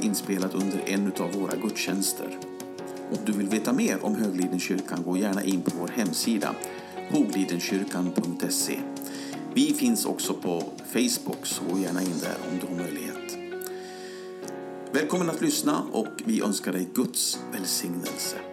inspelat 0.00 0.54
under 0.54 0.82
en 0.86 1.12
av 1.18 1.32
våra 1.32 1.56
gudstjänster. 1.56 2.38
Om 3.10 3.18
du 3.26 3.32
vill 3.32 3.48
veta 3.48 3.72
mer 3.72 4.04
om 4.04 4.14
Höglidenkyrkan, 4.14 5.02
gå 5.02 5.16
gärna 5.16 5.44
in 5.44 5.62
på 5.62 5.70
vår 5.80 5.88
hemsida 5.88 6.54
hoglidenkyrkan.se. 7.10 8.80
Vi 9.54 9.74
finns 9.74 10.06
också 10.06 10.34
på 10.34 10.64
Facebook, 10.92 11.46
så 11.46 11.64
gå 11.70 11.78
gärna 11.78 12.02
in 12.02 12.18
där 12.20 12.36
om 12.50 12.58
du 12.60 12.66
har 12.66 12.84
möjlighet. 12.84 13.38
Välkommen 14.92 15.30
att 15.30 15.40
lyssna 15.40 15.82
och 15.92 16.22
vi 16.24 16.42
önskar 16.42 16.72
dig 16.72 16.88
Guds 16.94 17.38
välsignelse. 17.52 18.49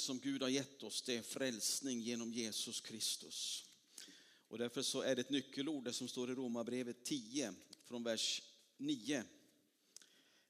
Som 0.00 0.18
Gud 0.18 0.42
har 0.42 0.48
gett 0.48 0.82
oss 0.82 1.02
det 1.02 1.16
är 1.16 1.22
frälsning 1.22 2.00
genom 2.00 2.32
Jesus 2.32 2.80
Kristus. 2.80 3.64
Och 4.48 4.58
därför 4.58 4.82
så 4.82 5.00
är 5.00 5.14
det 5.16 5.20
ett 5.20 5.30
nyckelord 5.30 5.84
det 5.84 5.92
som 5.92 6.08
står 6.08 6.30
i 6.30 6.34
Romarbrevet 6.34 7.04
10 7.04 7.54
från 7.84 8.02
vers 8.02 8.42
9. 8.76 9.24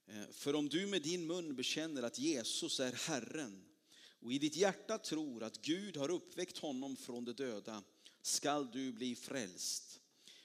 Eh, 0.07 0.31
För 0.31 0.55
om 0.55 0.69
du 0.69 0.87
med 0.87 1.03
din 1.03 1.27
mun 1.27 1.57
bekänner 1.57 2.03
att 2.03 2.19
Jesus 2.19 2.81
är 2.81 2.93
Herren 2.93 3.65
och 4.21 4.33
i 4.33 4.39
ditt 4.39 4.57
hjärta 4.57 4.99
tror 4.99 5.43
att 5.43 5.63
Gud 5.63 5.97
har 5.97 6.11
uppväckt 6.11 6.59
honom 6.59 6.97
från 6.97 7.25
de 7.25 7.33
döda 7.33 7.83
skall 8.23 8.71
du 8.71 8.93
bli 8.93 9.15
frälst. 9.15 10.01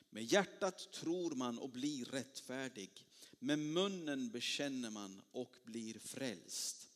Med 0.09 0.23
hjärtat 0.23 0.91
tror 0.93 1.35
man 1.35 1.59
och 1.59 1.69
blir 1.69 2.05
rättfärdig. 2.05 3.05
Med 3.39 3.59
munnen 3.59 4.30
bekänner 4.30 4.89
man 4.89 5.21
och 5.31 5.55
blir 5.63 5.99
frälst. 5.99 6.89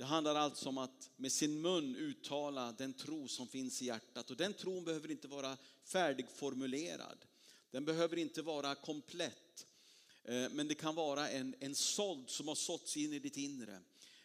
Det 0.00 0.06
handlar 0.06 0.34
alltså 0.34 0.68
om 0.68 0.78
att 0.78 1.10
med 1.16 1.32
sin 1.32 1.60
mun 1.60 1.96
uttala 1.96 2.72
den 2.72 2.92
tro 2.92 3.28
som 3.28 3.48
finns 3.48 3.82
i 3.82 3.86
hjärtat. 3.86 4.30
Och 4.30 4.36
den 4.36 4.54
tron 4.54 4.84
behöver 4.84 5.10
inte 5.10 5.28
vara 5.28 5.56
färdigformulerad. 5.84 7.18
Den 7.70 7.84
behöver 7.84 8.16
inte 8.16 8.42
vara 8.42 8.74
komplett. 8.74 9.66
Eh, 10.24 10.50
men 10.50 10.68
det 10.68 10.74
kan 10.74 10.94
vara 10.94 11.28
en, 11.28 11.54
en 11.60 11.74
såld 11.74 12.30
som 12.30 12.48
har 12.48 12.54
såtts 12.54 12.96
in 12.96 13.12
i 13.12 13.18
ditt 13.18 13.36
inre. 13.36 13.80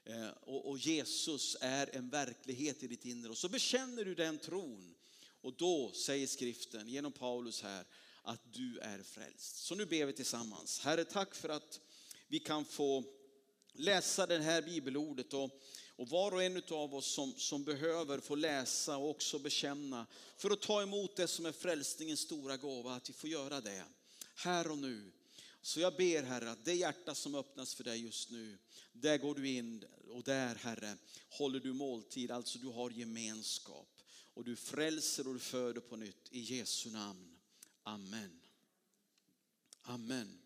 Eh, 0.05 0.27
och, 0.41 0.69
och 0.69 0.77
Jesus 0.77 1.57
är 1.61 1.95
en 1.95 2.09
verklighet 2.09 2.83
i 2.83 2.87
ditt 2.87 3.05
inre. 3.05 3.31
Och 3.31 3.37
så 3.37 3.49
bekänner 3.49 4.05
du 4.05 4.15
den 4.15 4.37
tron. 4.37 4.95
Och 5.41 5.53
då 5.53 5.91
säger 5.91 6.27
skriften 6.27 6.87
genom 6.89 7.11
Paulus 7.11 7.61
här 7.61 7.85
att 8.21 8.53
du 8.53 8.79
är 8.79 9.03
frälst. 9.03 9.57
Så 9.57 9.75
nu 9.75 9.85
ber 9.85 10.05
vi 10.05 10.13
tillsammans. 10.13 10.79
Herre, 10.79 11.05
tack 11.05 11.35
för 11.35 11.49
att 11.49 11.79
vi 12.27 12.39
kan 12.39 12.65
få 12.65 13.03
läsa 13.75 14.27
det 14.27 14.37
här 14.37 14.61
bibelordet 14.61 15.33
och, 15.33 15.61
och 15.95 16.09
var 16.09 16.31
och 16.31 16.43
en 16.43 16.63
av 16.69 16.95
oss 16.95 17.05
som, 17.13 17.33
som 17.37 17.63
behöver 17.63 18.19
få 18.19 18.35
läsa 18.35 18.97
och 18.97 19.09
också 19.09 19.39
bekänna 19.39 20.07
för 20.37 20.51
att 20.51 20.61
ta 20.61 20.81
emot 20.81 21.15
det 21.15 21.27
som 21.27 21.45
är 21.45 21.51
frälsningens 21.51 22.19
stora 22.19 22.57
gåva, 22.57 22.95
att 22.95 23.09
vi 23.09 23.13
får 23.13 23.29
göra 23.29 23.61
det 23.61 23.83
här 24.35 24.71
och 24.71 24.77
nu. 24.77 25.11
Så 25.61 25.79
jag 25.79 25.95
ber 25.95 26.23
Herre 26.23 26.51
att 26.51 26.65
det 26.65 26.73
hjärta 26.73 27.15
som 27.15 27.35
öppnas 27.35 27.75
för 27.75 27.83
dig 27.83 28.03
just 28.03 28.31
nu, 28.31 28.57
där 28.93 29.17
går 29.17 29.35
du 29.35 29.49
in 29.49 29.85
och 30.09 30.23
där 30.23 30.55
Herre 30.55 30.97
håller 31.29 31.59
du 31.59 31.73
måltid, 31.73 32.31
alltså 32.31 32.59
du 32.59 32.67
har 32.67 32.89
gemenskap 32.89 34.01
och 34.33 34.43
du 34.43 34.55
frälser 34.55 35.27
och 35.27 35.33
du 35.33 35.39
föder 35.39 35.81
på 35.81 35.95
nytt 35.95 36.27
i 36.31 36.39
Jesu 36.39 36.89
namn. 36.91 37.37
Amen. 37.83 38.41
Amen. 39.81 40.44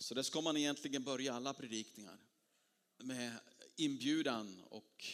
Så 0.00 0.14
där 0.14 0.22
ska 0.22 0.40
man 0.40 0.56
egentligen 0.56 1.02
börja 1.02 1.34
alla 1.34 1.54
predikningar 1.54 2.18
med 2.98 3.32
inbjudan 3.76 4.62
och 4.70 5.06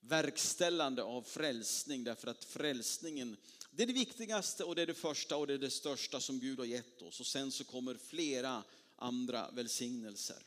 verkställande 0.00 1.02
av 1.02 1.22
frälsning 1.22 2.04
därför 2.04 2.28
att 2.28 2.44
frälsningen 2.44 3.36
det 3.70 3.82
är 3.82 3.86
det 3.86 3.92
viktigaste 3.92 4.64
och 4.64 4.74
det 4.74 4.82
är 4.82 4.86
det 4.86 4.94
första 4.94 5.36
och 5.36 5.46
det 5.46 5.54
är 5.54 5.58
det 5.58 5.70
största 5.70 6.20
som 6.20 6.40
Gud 6.40 6.58
har 6.58 6.66
gett 6.66 7.02
oss 7.02 7.20
och 7.20 7.26
sen 7.26 7.52
så 7.52 7.64
kommer 7.64 7.94
flera 7.94 8.62
andra 8.96 9.50
välsignelser. 9.50 10.42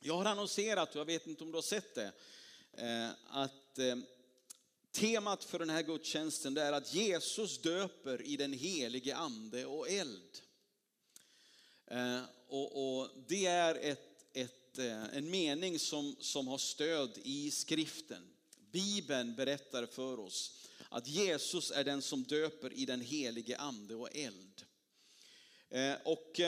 Jag 0.00 0.16
har 0.16 0.24
annonserat, 0.24 0.94
och 0.94 1.00
jag 1.00 1.04
vet 1.04 1.26
inte 1.26 1.44
om 1.44 1.50
du 1.50 1.56
har 1.56 1.62
sett 1.62 1.94
det, 1.94 2.12
eh, 2.72 3.10
att 3.28 3.78
eh, 3.78 3.96
temat 4.92 5.44
för 5.44 5.58
den 5.58 5.70
här 5.70 5.82
gudstjänsten 5.82 6.56
är 6.56 6.72
att 6.72 6.94
Jesus 6.94 7.62
döper 7.62 8.22
i 8.22 8.36
den 8.36 8.52
helige 8.52 9.16
ande 9.16 9.66
och 9.66 9.90
eld. 9.90 10.42
Eh, 11.90 12.20
och, 12.48 12.98
och 13.00 13.08
det 13.28 13.46
är 13.46 13.74
ett, 13.74 14.24
ett, 14.32 14.78
eh, 14.78 15.16
en 15.16 15.30
mening 15.30 15.78
som, 15.78 16.16
som 16.20 16.48
har 16.48 16.58
stöd 16.58 17.18
i 17.22 17.50
skriften. 17.50 18.22
Bibeln 18.72 19.34
berättar 19.34 19.86
för 19.86 20.20
oss 20.20 20.66
att 20.88 21.08
Jesus 21.08 21.70
är 21.70 21.84
den 21.84 22.02
som 22.02 22.22
döper 22.22 22.72
i 22.72 22.86
den 22.86 23.00
helige 23.00 23.56
ande 23.56 23.94
och 23.94 24.16
eld. 24.16 24.64
Eh, 25.70 25.94
och 26.04 26.40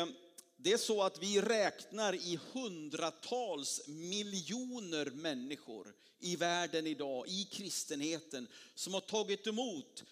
det 0.57 0.73
är 0.73 0.77
så 0.77 1.03
att 1.03 1.23
vi 1.23 1.41
räknar 1.41 2.15
i 2.15 2.39
hundratals 2.53 3.81
miljoner 3.87 5.07
människor 5.07 5.95
i 6.19 6.37
världen 6.37 6.87
idag, 6.87 7.29
i 7.29 7.45
kristenheten, 7.45 8.49
som 8.75 8.95
har 8.95 9.01
tagit 9.01 9.47
emot 9.47 10.05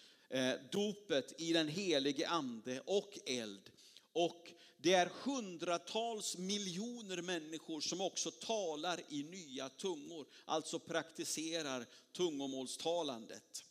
dopet 0.71 1.41
i 1.41 1.53
den 1.53 1.67
helige 1.67 2.27
ande 2.27 2.81
och 2.85 3.19
eld. 3.25 3.69
Och 4.13 4.53
det 4.87 4.93
är 4.93 5.11
hundratals 5.23 6.37
miljoner 6.37 7.21
människor 7.21 7.81
som 7.81 8.01
också 8.01 8.31
talar 8.31 9.01
i 9.09 9.23
nya 9.23 9.69
tungor, 9.69 10.27
alltså 10.45 10.79
praktiserar 10.79 11.85
tungomålstalandet. 12.13 13.63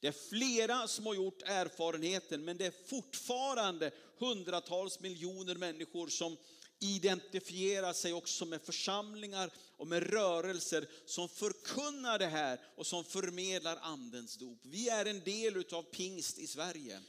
Det 0.00 0.08
är 0.08 0.28
flera 0.28 0.88
som 0.88 1.06
har 1.06 1.14
gjort 1.14 1.42
erfarenheten, 1.42 2.44
men 2.44 2.56
det 2.56 2.66
är 2.66 2.86
fortfarande 2.86 3.90
hundratals 4.18 5.00
miljoner 5.00 5.54
människor 5.54 6.08
som 6.08 6.36
identifierar 6.78 7.92
sig 7.92 8.12
också 8.12 8.44
med 8.44 8.62
församlingar 8.62 9.50
och 9.76 9.86
med 9.86 10.02
rörelser 10.02 10.88
som 11.06 11.28
förkunnar 11.28 12.18
det 12.18 12.26
här 12.26 12.60
och 12.76 12.86
som 12.86 13.04
förmedlar 13.04 13.78
andens 13.82 14.36
dop. 14.36 14.58
Vi 14.62 14.88
är 14.88 15.04
en 15.04 15.20
del 15.20 15.64
av 15.72 15.82
pingst 15.82 16.38
i 16.38 16.46
Sverige. 16.46 17.00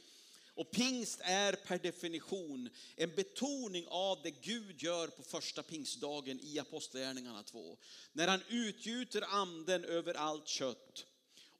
Och 0.54 0.70
pingst 0.70 1.20
är 1.22 1.52
per 1.52 1.78
definition 1.78 2.70
en 2.96 3.14
betoning 3.14 3.86
av 3.88 4.22
det 4.22 4.30
Gud 4.30 4.82
gör 4.82 5.08
på 5.08 5.22
första 5.22 5.62
pingstdagen 5.62 6.40
i 6.42 6.58
Apostlagärningarna 6.58 7.42
2. 7.42 7.78
När 8.12 8.28
han 8.28 8.42
utgjuter 8.48 9.24
anden 9.28 9.84
över 9.84 10.14
allt 10.14 10.48
kött. 10.48 11.06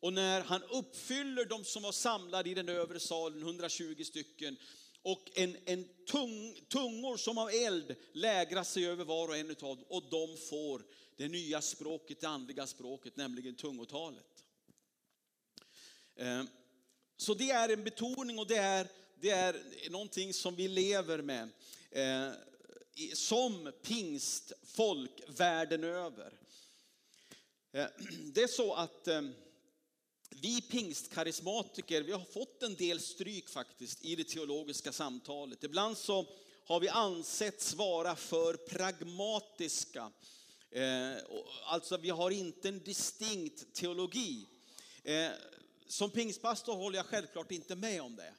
Och 0.01 0.13
när 0.13 0.41
han 0.41 0.63
uppfyller 0.63 1.45
de 1.45 1.65
som 1.65 1.83
var 1.83 1.93
samlade 1.93 2.51
i 2.51 2.55
den 2.55 2.69
övre 2.69 3.01
salen, 3.01 3.43
120 3.43 4.05
stycken, 4.05 4.57
och 5.03 5.31
en, 5.35 5.57
en 5.65 5.89
tung, 6.07 6.61
tungor 6.69 7.17
som 7.17 7.39
av 7.39 7.51
eld 7.51 7.97
lägrar 8.13 8.65
sig 8.65 8.87
över 8.87 9.05
var 9.05 9.29
och 9.29 9.37
en 9.37 9.51
av 9.51 9.57
dem 9.57 9.85
och 9.89 10.03
de 10.11 10.37
får 10.37 10.83
det 11.17 11.29
nya 11.29 11.61
språket, 11.61 12.21
det 12.21 12.29
andliga 12.29 12.67
språket, 12.67 13.17
nämligen 13.17 13.55
tungotalet. 13.55 14.45
Eh, 16.17 16.45
så 17.21 17.35
det 17.35 17.51
är 17.51 17.69
en 17.69 17.85
betoning 17.85 18.39
och 18.39 18.47
det 18.47 18.57
är, 18.57 18.89
det 19.21 19.31
är 19.31 19.91
någonting 19.91 20.35
som 20.35 20.57
vi 20.57 20.69
lever 20.69 21.23
med 21.23 21.49
eh, 21.91 22.33
som 23.15 23.73
pingstfolk 23.83 25.23
världen 25.27 25.85
över. 25.85 26.33
Eh, 27.73 27.87
Det 28.35 28.43
är 28.43 28.47
så 28.47 28.73
att 28.75 29.09
eh, 29.09 29.23
vi 30.29 30.61
pingstkarismatiker, 30.61 32.03
vi 32.03 32.13
har 32.13 32.25
fått 32.25 32.63
en 32.63 32.75
del 32.75 33.01
stryk 33.01 33.49
faktiskt 33.49 34.05
i 34.05 34.17
det 34.17 34.25
teologiska 34.25 34.93
samtalet. 34.93 35.65
Ibland 35.65 35.99
så 35.99 36.27
har 36.65 36.81
vi 36.81 36.89
ansetts 36.89 37.75
vara 37.75 38.17
för 38.17 38.55
pragmatiska. 38.55 40.11
Eh, 40.71 41.17
Alltså 41.65 41.97
vi 41.97 42.11
har 42.11 42.31
inte 42.31 42.69
en 42.69 42.85
distinkt 42.85 43.75
teologi. 43.75 44.47
Eh, 45.05 45.31
som 45.91 46.11
pingstpastor 46.11 46.77
håller 46.77 46.97
jag 46.97 47.07
självklart 47.07 47.51
inte 47.51 47.77
med 47.77 48.03
om 48.03 48.17
det. 48.17 48.35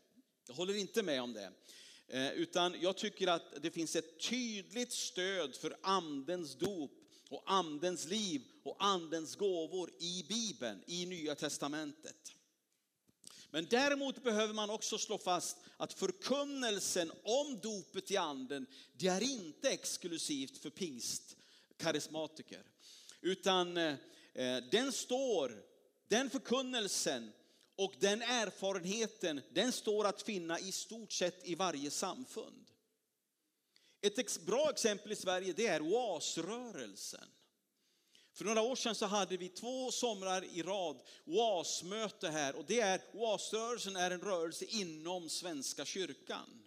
Jag 0.48 0.56
håller 0.56 0.78
inte 0.78 1.04
med 1.04 1.22
om 1.22 1.34
det. 1.34 1.52
Eh, 2.08 2.32
utan 2.32 2.76
jag 2.82 2.98
tycker 2.98 3.28
att 3.28 3.62
det 3.62 3.72
finns 3.72 3.96
ett 3.96 4.20
tydligt 4.30 4.92
stöd 4.92 5.56
för 5.56 5.78
andens 5.82 6.56
dop 6.56 6.92
och 7.30 7.44
andens 7.46 8.06
liv 8.06 8.42
och 8.64 8.76
andens 8.80 9.36
gåvor 9.36 9.92
i 10.00 10.26
Bibeln, 10.30 10.84
i 10.88 11.06
Nya 11.06 11.36
Testamentet. 11.36 12.34
Men 13.50 13.68
däremot 13.70 14.24
behöver 14.24 14.54
man 14.54 14.70
också 14.70 14.98
slå 14.98 15.18
fast 15.18 15.58
att 15.78 15.94
förkunnelsen 15.94 17.12
om 17.24 17.60
dopet 17.60 18.12
i 18.12 18.18
anden, 18.18 18.66
det 18.94 19.08
är 19.08 19.22
inte 19.22 19.70
exklusivt 19.70 20.58
för 20.58 20.70
pingstkarismatiker. 20.70 22.64
Utan 23.22 23.78
eh, 23.78 23.96
eh, 24.34 24.64
den 24.72 24.92
står, 24.92 25.64
den 26.08 26.30
förkunnelsen 26.30 27.32
och 27.76 27.94
den 28.00 28.22
erfarenheten, 28.22 29.42
den 29.50 29.72
står 29.72 30.06
att 30.06 30.22
finna 30.22 30.60
i 30.60 30.72
stort 30.72 31.12
sett 31.12 31.48
i 31.48 31.56
varje 31.56 31.92
samfund. 31.92 32.72
Ett 34.02 34.20
ex- 34.20 34.40
bra 34.40 34.70
exempel 34.70 35.12
i 35.12 35.16
Sverige 35.16 35.54
det 35.54 35.68
är 35.68 35.82
oasrörelsen. 35.82 37.28
För 38.34 38.46
några 38.46 38.62
år 38.62 38.76
sedan 38.76 38.96
så 38.96 39.06
hade 39.06 39.38
vi 39.38 39.50
två 39.50 39.92
somrar 39.92 40.44
i 40.44 40.64
rad 40.64 41.02
oasmöte 41.26 42.30
här 42.30 42.56
och 42.56 42.66
det 42.68 42.80
är, 42.80 43.02
oasrörelsen 43.14 43.96
är 43.96 44.12
en 44.12 44.22
rörelse 44.22 44.66
inom 44.66 45.30
Svenska 45.30 45.86
kyrkan. 45.86 46.64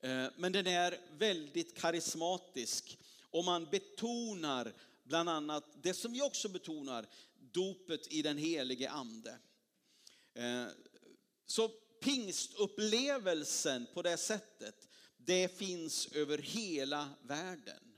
Eh, 0.00 0.26
men 0.36 0.52
den 0.52 0.66
är 0.66 1.00
väldigt 1.18 1.76
karismatisk 1.76 2.98
och 3.30 3.44
man 3.44 3.70
betonar 3.70 4.72
bland 5.04 5.28
annat 5.28 5.64
det 5.82 5.94
som 5.94 6.12
vi 6.12 6.22
också 6.22 6.48
betonar, 6.48 7.06
dopet 7.52 8.12
i 8.12 8.22
den 8.22 8.38
helige 8.38 8.90
ande. 8.90 9.38
Eh, 10.34 10.66
så 11.46 11.68
pingstupplevelsen 12.00 13.86
på 13.94 14.02
det 14.02 14.16
sättet, 14.16 14.88
det 15.16 15.58
finns 15.58 16.06
över 16.06 16.38
hela 16.38 17.10
världen. 17.22 17.94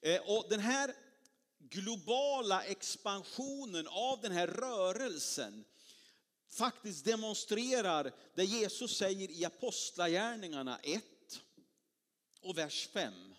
Eh, 0.00 0.20
och 0.20 0.46
den 0.48 0.60
här 0.60 0.94
globala 1.58 2.62
expansionen 2.62 3.88
av 3.88 4.20
den 4.20 4.32
här 4.32 4.46
rörelsen 4.46 5.64
faktiskt 6.48 7.04
demonstrerar 7.04 8.12
det 8.34 8.44
Jesus 8.44 8.96
säger 8.96 9.30
i 9.30 9.44
Apostlagärningarna 9.44 10.78
1 10.78 11.04
och 12.40 12.58
vers 12.58 12.88
5. 12.92 13.34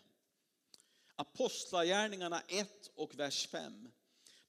Apostlagärningarna 1.15 2.41
1 2.47 2.91
och 2.95 3.19
vers 3.19 3.47
5. 3.47 3.91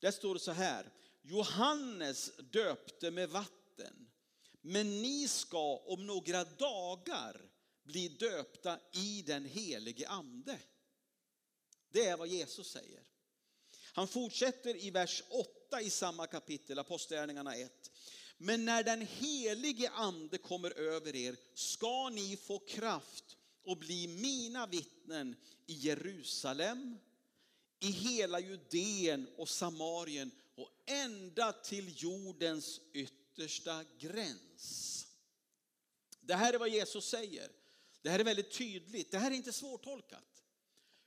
Där 0.00 0.10
står 0.10 0.34
det 0.34 0.40
så 0.40 0.52
här. 0.52 0.92
Johannes 1.22 2.30
döpte 2.36 3.10
med 3.10 3.28
vatten, 3.28 4.10
men 4.60 5.02
ni 5.02 5.28
ska 5.28 5.76
om 5.76 6.06
några 6.06 6.44
dagar 6.44 7.50
bli 7.82 8.08
döpta 8.08 8.78
i 8.92 9.22
den 9.22 9.44
helige 9.44 10.08
ande. 10.08 10.58
Det 11.90 12.06
är 12.06 12.16
vad 12.16 12.28
Jesus 12.28 12.70
säger. 12.70 13.02
Han 13.92 14.08
fortsätter 14.08 14.84
i 14.84 14.90
vers 14.90 15.22
8 15.28 15.80
i 15.80 15.90
samma 15.90 16.26
kapitel, 16.26 16.78
Apostlagärningarna 16.78 17.54
1. 17.54 17.90
Men 18.36 18.64
när 18.64 18.82
den 18.82 19.06
helige 19.06 19.90
ande 19.90 20.38
kommer 20.38 20.70
över 20.70 21.16
er 21.16 21.36
ska 21.54 22.08
ni 22.08 22.36
få 22.36 22.58
kraft 22.58 23.36
och 23.64 23.78
bli 23.78 24.08
mina 24.08 24.66
vittnen 24.66 25.36
i 25.66 25.72
Jerusalem, 25.72 26.98
i 27.80 27.90
hela 27.90 28.40
Judeen 28.40 29.28
och 29.36 29.48
Samarien 29.48 30.30
och 30.54 30.70
ända 30.86 31.52
till 31.52 32.02
jordens 32.02 32.80
yttersta 32.92 33.84
gräns. 33.98 35.06
Det 36.20 36.34
här 36.34 36.52
är 36.52 36.58
vad 36.58 36.68
Jesus 36.68 37.08
säger. 37.08 37.50
Det 38.02 38.10
här 38.10 38.18
är 38.18 38.24
väldigt 38.24 38.50
tydligt. 38.50 39.10
Det 39.10 39.18
här 39.18 39.30
är 39.30 39.34
inte 39.34 39.52
svårtolkat. 39.52 40.24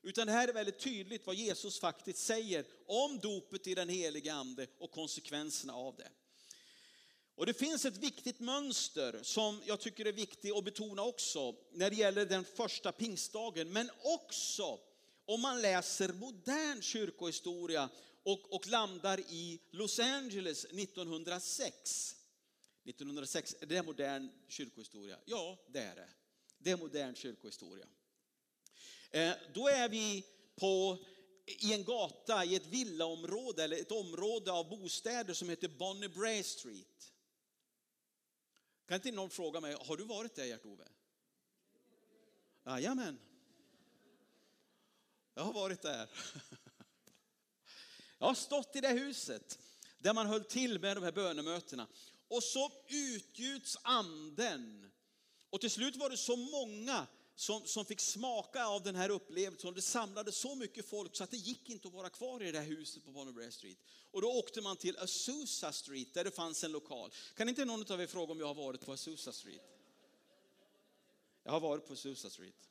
Utan 0.03 0.27
det 0.27 0.33
här 0.33 0.47
är 0.47 0.53
väldigt 0.53 0.79
tydligt 0.79 1.25
vad 1.25 1.35
Jesus 1.35 1.79
faktiskt 1.79 2.19
säger 2.19 2.65
om 2.85 3.19
dopet 3.19 3.67
i 3.67 3.75
den 3.75 3.89
helige 3.89 4.33
ande 4.33 4.67
och 4.79 4.91
konsekvenserna 4.91 5.73
av 5.73 5.95
det. 5.95 6.09
Och 7.35 7.45
det 7.45 7.53
finns 7.53 7.85
ett 7.85 7.97
viktigt 7.97 8.39
mönster 8.39 9.19
som 9.23 9.61
jag 9.65 9.79
tycker 9.79 10.05
är 10.05 10.11
viktigt 10.11 10.55
att 10.55 10.63
betona 10.63 11.03
också 11.03 11.55
när 11.71 11.89
det 11.89 11.95
gäller 11.95 12.25
den 12.25 12.43
första 12.43 12.91
pingstdagen, 12.91 13.73
men 13.73 13.91
också 14.03 14.79
om 15.25 15.41
man 15.41 15.61
läser 15.61 16.13
modern 16.13 16.81
kyrkohistoria 16.81 17.89
och, 18.23 18.55
och 18.55 18.67
landar 18.67 19.19
i 19.19 19.59
Los 19.71 19.99
Angeles 19.99 20.65
1906. 20.65 22.15
1906, 22.83 23.55
är 23.59 23.65
det 23.65 23.83
modern 23.83 24.29
kyrkohistoria? 24.47 25.17
Ja, 25.25 25.57
det 25.67 25.79
är 25.79 25.95
det. 25.95 26.09
Det 26.57 26.71
är 26.71 26.77
modern 26.77 27.15
kyrkohistoria. 27.15 27.85
Eh, 29.11 29.33
då 29.53 29.67
är 29.67 29.89
vi 29.89 30.25
på, 30.55 30.97
i 31.45 31.73
en 31.73 31.83
gata 31.83 32.45
i 32.45 32.55
ett 32.55 32.65
villaområde 32.65 33.63
eller 33.63 33.77
ett 33.77 33.91
område 33.91 34.51
av 34.51 34.69
bostäder 34.69 35.33
som 35.33 35.49
heter 35.49 35.67
Bonnie 35.67 36.09
Bray 36.09 36.43
Street. 36.43 37.13
Kan 38.85 38.95
inte 38.95 39.11
någon 39.11 39.29
fråga 39.29 39.61
mig, 39.61 39.77
har 39.79 39.97
du 39.97 40.03
varit 40.03 40.35
där 40.35 40.45
Gert-Ove? 40.45 40.87
Jajamän. 42.65 43.19
Jag 45.33 45.43
har 45.43 45.53
varit 45.53 45.81
där. 45.81 46.09
Jag 48.19 48.27
har 48.27 48.33
stått 48.33 48.75
i 48.75 48.81
det 48.81 48.89
huset 48.89 49.59
där 49.97 50.13
man 50.13 50.27
höll 50.27 50.43
till 50.43 50.79
med 50.79 50.97
de 50.97 51.03
här 51.03 51.11
bönemötena. 51.11 51.87
Och 52.27 52.43
så 52.43 52.71
utgjuts 52.87 53.77
anden. 53.81 54.91
Och 55.49 55.61
till 55.61 55.71
slut 55.71 55.95
var 55.95 56.09
det 56.09 56.17
så 56.17 56.35
många 56.35 57.07
som, 57.35 57.67
som 57.67 57.85
fick 57.85 57.99
smaka 57.99 58.65
av 58.65 58.83
den 58.83 58.95
här 58.95 59.09
upplevelsen. 59.09 59.73
Det 59.73 59.81
samlade 59.81 60.31
så 60.31 60.55
mycket 60.55 60.89
folk 60.89 61.15
så 61.15 61.23
att 61.23 61.31
det 61.31 61.37
gick 61.37 61.69
inte 61.69 61.87
att 61.87 61.93
vara 61.93 62.09
kvar 62.09 62.43
i 62.43 62.51
det 62.51 62.59
här 62.59 62.65
huset 62.65 63.05
på 63.05 63.11
Bonnerbray 63.11 63.51
Street. 63.51 63.77
Och 64.11 64.21
då 64.21 64.31
åkte 64.31 64.61
man 64.61 64.77
till 64.77 64.97
Azusa 64.97 65.71
Street 65.71 66.13
där 66.13 66.23
det 66.23 66.31
fanns 66.31 66.63
en 66.63 66.71
lokal. 66.71 67.11
Kan 67.35 67.49
inte 67.49 67.65
någon 67.65 67.91
av 67.91 68.01
er 68.01 68.07
fråga 68.07 68.31
om 68.31 68.39
jag 68.39 68.47
har 68.47 68.55
varit 68.55 68.85
på 68.85 68.91
Azusa 68.91 69.31
Street? 69.31 69.61
Jag 71.43 71.51
har 71.51 71.59
varit 71.59 71.87
på 71.87 71.93
Azusa 71.93 72.29
Street. 72.29 72.70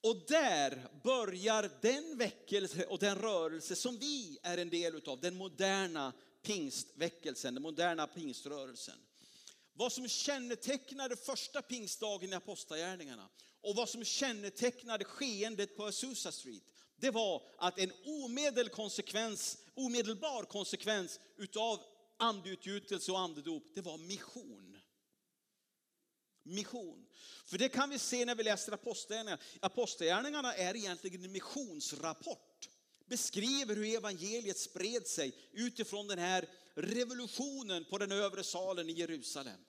Och 0.00 0.24
där 0.28 0.88
börjar 1.04 1.70
den 1.82 2.18
väckelse 2.18 2.84
och 2.84 2.98
den 2.98 3.18
rörelse 3.18 3.76
som 3.76 3.98
vi 3.98 4.38
är 4.42 4.58
en 4.58 4.70
del 4.70 5.08
av, 5.08 5.20
den 5.20 5.36
moderna 5.36 6.12
pingstväckelsen, 6.42 7.54
den 7.54 7.62
moderna 7.62 8.06
pingströrelsen. 8.06 8.98
Vad 9.72 9.92
som 9.92 10.08
kännetecknade 10.08 11.16
första 11.16 11.62
pingstdagen 11.62 12.32
i 12.32 12.34
Apostlagärningarna 12.34 13.28
och 13.60 13.76
vad 13.76 13.88
som 13.88 14.04
kännetecknade 14.04 15.04
skeendet 15.04 15.76
på 15.76 15.84
Azusa 15.84 16.32
Street, 16.32 16.62
det 16.96 17.10
var 17.10 17.42
att 17.58 17.78
en 17.78 17.92
omedel 18.04 18.68
konsekvens, 18.68 19.58
omedelbar 19.74 20.44
konsekvens 20.44 21.20
utav 21.36 21.80
andeutgjutelse 22.16 23.12
och 23.12 23.18
andedop, 23.18 23.64
det 23.74 23.80
var 23.80 23.98
mission. 23.98 24.67
Mission. 26.48 27.06
För 27.46 27.58
det 27.58 27.68
kan 27.68 27.90
vi 27.90 27.98
se 27.98 28.24
när 28.24 28.34
vi 28.34 28.42
läser 28.42 28.72
Apostlagärningarna. 28.72 29.42
Apostlagärningarna 29.60 30.54
är 30.54 30.76
egentligen 30.76 31.24
en 31.24 31.32
missionsrapport. 31.32 32.68
Beskriver 33.06 33.76
hur 33.76 33.96
evangeliet 33.96 34.58
spred 34.58 35.06
sig 35.06 35.32
utifrån 35.52 36.06
den 36.06 36.18
här 36.18 36.48
revolutionen 36.74 37.84
på 37.84 37.98
den 37.98 38.12
övre 38.12 38.44
salen 38.44 38.88
i 38.88 38.92
Jerusalem 38.92 39.60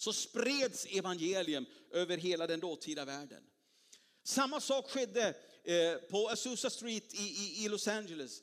så 0.00 0.12
spreds 0.12 0.86
evangelium 0.86 1.66
över 1.90 2.16
hela 2.16 2.46
den 2.46 2.60
dåtida 2.60 3.04
världen. 3.04 3.42
Samma 4.22 4.60
sak 4.60 4.90
skedde 4.90 5.34
eh, 5.64 5.94
på 5.94 6.28
Azusa 6.28 6.70
Street 6.70 7.14
i, 7.14 7.68
Los 7.68 7.88
Angeles. 7.88 8.42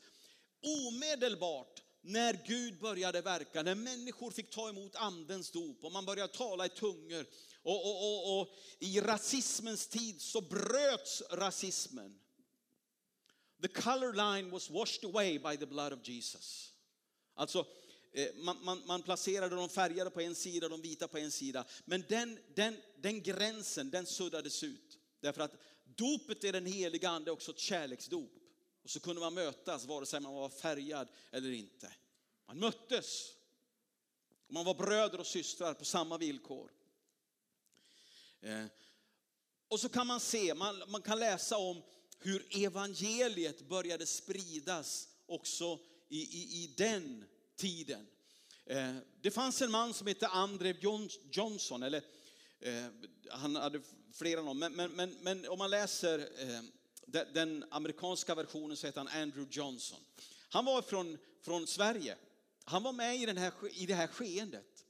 Omedelbart 0.88 1.84
när 2.08 2.40
Gud 2.46 2.80
började 2.80 3.22
verka, 3.22 3.64
när 3.64 3.76
människor 3.76 4.32
fick 4.32 4.50
ta 4.50 4.70
emot 4.70 4.96
andens 4.96 5.52
dop 5.52 5.84
och 5.84 5.92
man 5.92 6.06
började 6.06 6.34
tala 6.34 6.66
i 6.66 6.70
tungor. 6.70 7.26
Och, 7.62 7.86
och, 7.86 8.04
och, 8.04 8.42
och 8.42 8.56
i 8.80 9.02
rasismens 9.02 9.88
tid 9.88 10.22
så 10.22 10.42
bröts 10.42 11.24
rasismen. 11.32 12.20
The 13.62 13.68
color 13.68 14.14
line 14.14 14.52
was 14.52 14.70
washed 14.70 15.06
away 15.06 15.40
by 15.40 15.58
the 15.58 15.66
blood 15.66 15.94
of 15.94 16.08
Jesus. 16.08 16.74
Alltså 17.36 17.66
eh, 18.14 18.36
man, 18.36 18.58
man, 18.64 18.84
man, 18.86 19.02
placerade 19.02 19.56
de 19.56 19.70
färgade 19.70 20.10
på 20.10 20.22
en 20.22 20.36
sida, 20.36 20.70
de 20.70 20.82
vita 20.82 21.08
på 21.08 21.18
en 21.18 21.32
sida. 21.32 21.66
Men 21.86 22.04
den, 22.10 22.40
den, 22.56 22.78
den 22.98 23.22
gränsen, 23.22 23.90
den 23.90 24.06
suddades 24.06 24.64
ut. 24.64 24.98
Därför 25.20 25.42
att 25.42 25.54
dopet 25.84 26.44
i 26.44 26.52
den 26.52 26.66
heliga 26.66 27.10
ande 27.10 27.32
är 27.32 27.34
också 27.34 27.52
ett 27.52 27.60
kärleksdop. 27.60 28.47
Och 28.88 28.91
så 28.91 29.00
kunde 29.00 29.22
man 29.22 29.34
mötas 29.34 29.86
vare 29.86 30.06
sig 30.06 30.20
man 30.20 30.34
var 30.34 30.50
färgad 30.50 31.08
eller 31.32 31.51
inte. 31.51 31.94
Man 32.46 32.60
möttes. 32.60 33.34
Och 34.48 34.53
man 34.53 34.65
var 34.65 34.74
bröder 34.74 35.20
och 35.20 35.27
systrar 35.27 35.74
på 35.74 35.86
samma 35.86 36.17
villkor. 36.17 36.72
Eh, 38.41 38.65
och 39.67 39.79
så 39.79 39.89
kan 39.89 40.08
man 40.08 40.20
se, 40.20 40.53
man, 40.53 40.84
man 40.88 41.01
kan 41.01 41.20
läsa 41.20 41.58
om 41.58 41.82
hur 42.20 42.65
evangeliet 42.65 43.67
började 43.67 44.06
spridas 44.06 45.08
också 45.25 45.79
i, 46.10 46.22
i, 46.22 46.63
i 46.63 46.74
den 46.77 47.25
tiden. 47.56 48.08
Eh, 48.65 48.96
det 49.22 49.32
fanns 49.32 49.62
en 49.62 49.72
man 49.72 49.94
som 49.94 50.08
hette 50.08 50.27
Andrew 50.27 51.08
Johnson, 51.32 51.84
eller 51.84 52.03
eh, 52.60 52.86
han 53.29 53.56
hade 53.56 53.82
flera 54.13 54.41
namn, 54.41 54.60
men, 54.60 54.74
men, 54.74 54.91
men, 54.91 55.17
men, 55.22 55.48
om 55.48 55.58
man 55.58 55.70
läser 55.70 56.20
eh, 56.20 56.62
den 57.08 57.66
amerikanska 57.72 58.36
versionen 58.36 58.78
så 58.78 58.88
heter 58.88 59.00
han 59.00 59.22
Andrew 59.22 59.48
Johnson. 59.52 60.00
Han 60.50 60.66
var 60.66 60.82
från, 60.82 61.18
från 61.42 61.68
Sverige. 61.68 62.18
Han 62.64 62.84
var 62.84 62.92
med 62.92 63.16
i, 63.16 63.26
den 63.26 63.38
här, 63.38 63.54
i 63.72 63.86
det 63.86 63.94
här 63.94 64.08
skeendet. 64.08 64.86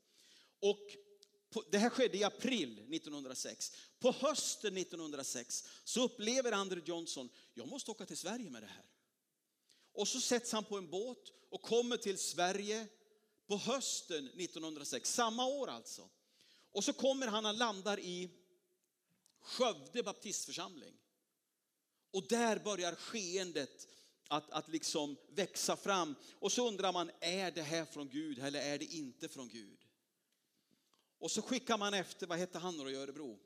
Och 0.60 0.80
på, 1.50 1.64
det 1.72 1.78
här 1.78 1.90
skedde 1.90 2.18
i 2.18 2.24
april 2.24 2.80
1906. 2.80 3.78
På 4.00 4.12
hösten 4.12 4.78
1906 4.78 5.68
så 5.84 6.04
upplever 6.04 6.52
Andrew 6.52 6.92
Johnson, 6.92 7.30
jag 7.54 7.68
måste 7.68 7.92
åka 7.92 8.06
till 8.06 8.18
Sverige 8.18 8.50
med 8.50 8.64
det 8.64 8.68
här. 8.68 8.86
Och 9.94 10.08
så 10.08 10.22
sätts 10.22 10.52
han 10.52 10.64
på 10.64 10.78
en 10.78 10.90
båt 10.90 11.32
och 11.50 11.62
kommer 11.62 11.98
till 11.98 12.18
Sverige 12.18 12.88
på 13.48 13.58
hösten 13.58 14.28
1906, 14.28 15.14
samma 15.14 15.46
år 15.46 15.70
alltså. 15.70 16.10
Och 16.72 16.84
så 16.84 16.94
kommer 16.94 17.28
han 17.28 17.46
och 17.46 17.54
landar 17.54 18.00
i 18.00 18.30
Skövde 19.42 20.04
baptistförsamling. 20.04 20.94
Och 22.12 22.28
där 22.28 22.60
börjar 22.60 22.96
skeendet 22.96 23.88
att, 24.28 24.52
att 24.52 24.68
liksom 24.68 25.18
växa 25.30 25.76
fram. 25.76 26.16
Och 26.40 26.52
så 26.52 26.68
undrar 26.68 26.94
man, 26.94 27.12
är 27.20 27.52
det 27.52 27.62
här 27.62 27.86
från 27.86 28.10
Gud 28.10 28.40
eller 28.40 28.62
är 28.62 28.78
det 28.78 28.86
inte 28.86 29.28
från 29.28 29.50
Gud? 29.50 29.78
Och 31.20 31.32
så 31.32 31.42
skickar 31.42 31.78
man 31.78 31.94
efter, 31.94 32.28
vad 32.28 32.38
hette 32.38 32.60
han 32.60 32.78
då 32.78 32.90
i 32.90 32.96
Örebro? 32.96 33.40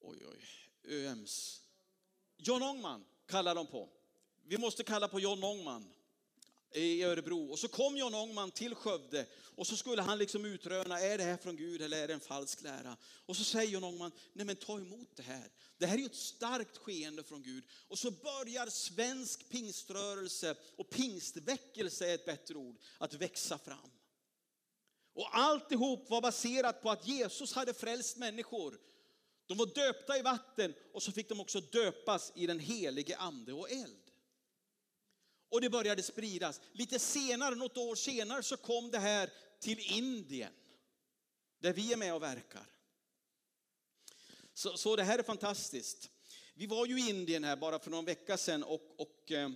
Oj, 0.00 0.18
oj, 0.26 0.44
ÖMs. 0.84 1.62
John 2.36 2.62
Ångman 2.62 3.04
kallar 3.26 3.54
de 3.54 3.66
på. 3.66 3.88
Vi 4.42 4.58
måste 4.58 4.84
kalla 4.84 5.08
på 5.08 5.20
John 5.20 5.44
Ångman 5.44 5.92
i 6.74 7.02
Örebro. 7.02 7.50
Och 7.50 7.58
så 7.58 7.68
kom 7.68 7.96
John 7.96 8.14
Ångman 8.14 8.50
till 8.50 8.74
Skövde 8.74 9.26
och 9.56 9.66
så 9.66 9.76
skulle 9.76 10.02
han 10.02 10.18
liksom 10.18 10.44
utröna, 10.44 11.00
är 11.00 11.18
det 11.18 11.24
här 11.24 11.36
från 11.36 11.56
Gud 11.56 11.82
eller 11.82 12.02
är 12.02 12.08
det 12.08 12.14
en 12.14 12.20
falsk 12.20 12.62
lära? 12.62 12.96
Och 13.26 13.36
så 13.36 13.44
säger 13.44 13.72
John 13.72 13.84
Ångman, 13.84 14.12
nej 14.32 14.46
men 14.46 14.56
ta 14.56 14.78
emot 14.78 15.08
det 15.16 15.22
här. 15.22 15.50
Det 15.78 15.86
här 15.86 15.94
är 15.94 16.00
ju 16.00 16.06
ett 16.06 16.14
starkt 16.14 16.76
skeende 16.76 17.22
från 17.22 17.42
Gud. 17.42 17.64
Och 17.88 17.98
så 17.98 18.10
börjar 18.10 18.66
svensk 18.66 19.48
pingströrelse 19.48 20.56
och 20.76 20.90
pingstväckelse 20.90 22.10
är 22.10 22.14
ett 22.14 22.26
bättre 22.26 22.54
ord, 22.54 22.76
att 22.98 23.14
växa 23.14 23.58
fram. 23.58 23.90
Och 25.14 25.36
alltihop 25.36 26.10
var 26.10 26.20
baserat 26.20 26.82
på 26.82 26.90
att 26.90 27.08
Jesus 27.08 27.52
hade 27.52 27.74
frälst 27.74 28.16
människor. 28.16 28.78
De 29.46 29.58
var 29.58 29.66
döpta 29.66 30.18
i 30.18 30.22
vatten 30.22 30.74
och 30.92 31.02
så 31.02 31.12
fick 31.12 31.28
de 31.28 31.40
också 31.40 31.60
döpas 31.60 32.32
i 32.34 32.46
den 32.46 32.58
helige 32.58 33.16
ande 33.16 33.52
och 33.52 33.70
eld. 33.70 34.03
Och 35.54 35.60
det 35.60 35.70
började 35.70 36.02
spridas. 36.02 36.60
Lite 36.72 36.98
senare, 36.98 37.54
något 37.54 37.76
år 37.76 37.94
senare, 37.94 38.42
så 38.42 38.56
kom 38.56 38.90
det 38.90 38.98
här 38.98 39.30
till 39.60 39.78
Indien. 39.78 40.52
Där 41.58 41.72
vi 41.72 41.92
är 41.92 41.96
med 41.96 42.14
och 42.14 42.22
verkar. 42.22 42.66
Så, 44.54 44.76
så 44.76 44.96
det 44.96 45.02
här 45.02 45.18
är 45.18 45.22
fantastiskt. 45.22 46.10
Vi 46.54 46.66
var 46.66 46.86
ju 46.86 47.00
i 47.00 47.08
Indien 47.10 47.44
här 47.44 47.56
bara 47.56 47.78
för 47.78 47.90
någon 47.90 48.04
vecka 48.04 48.36
sedan 48.36 48.62
och, 48.62 48.94
och 49.00 49.32
eh, 49.32 49.50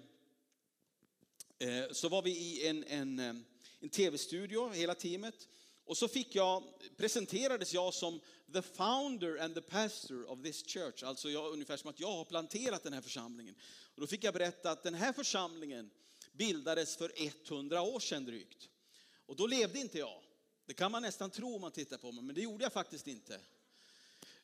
eh 1.59 1.93
så 1.93 2.09
var 2.09 2.23
vi 2.23 2.31
i 2.31 2.69
en, 2.69 2.85
en, 2.85 3.19
eh, 3.19 3.35
en 3.81 3.89
tv-studio, 3.89 4.71
hela 4.71 4.95
teamet. 4.95 5.49
Och 5.89 5.97
så 5.97 6.09
fick 6.09 6.35
jag, 6.35 6.63
presenterades 6.97 7.75
jag 7.75 7.95
som 7.95 8.21
the 8.53 8.63
founder 8.63 9.39
and 9.39 9.55
the 9.55 9.61
pastor 9.61 10.31
of 10.31 10.43
this 10.43 10.67
church. 10.67 11.03
Alltså 11.03 11.31
jag, 11.31 11.53
ungefär 11.53 11.77
som 11.77 11.91
att 11.91 12.01
jag 12.01 12.13
har 12.13 12.25
planterat 12.25 12.83
den 12.83 12.93
här 12.93 13.01
församlingen. 13.01 13.55
Och 13.95 14.01
då 14.01 14.07
fick 14.07 14.25
jag 14.25 14.35
berätta 14.35 14.71
att 14.71 14.83
den 14.83 14.95
här 14.95 15.13
församlingen 15.13 15.91
bildades 16.33 16.97
för 16.97 17.13
100 17.17 17.83
år 17.83 18.01
sedan 18.01 18.25
drygt. 18.25 18.69
Och 19.27 19.37
då 19.37 19.47
levde 19.47 19.79
inte 19.79 19.99
jag. 19.99 20.23
Det 20.67 20.75
kan 20.75 20.93
man 20.93 21.03
nästan 21.03 21.31
tro 21.31 21.55
om 21.55 21.61
man 21.61 21.73
tittar 21.73 21.99
på 21.99 22.13
mig, 22.13 22.25
men 22.25 22.35
det 22.35 22.43
gjorde 22.43 22.65
jag 22.65 22.73
faktiskt 22.73 23.07
inte. 23.07 23.41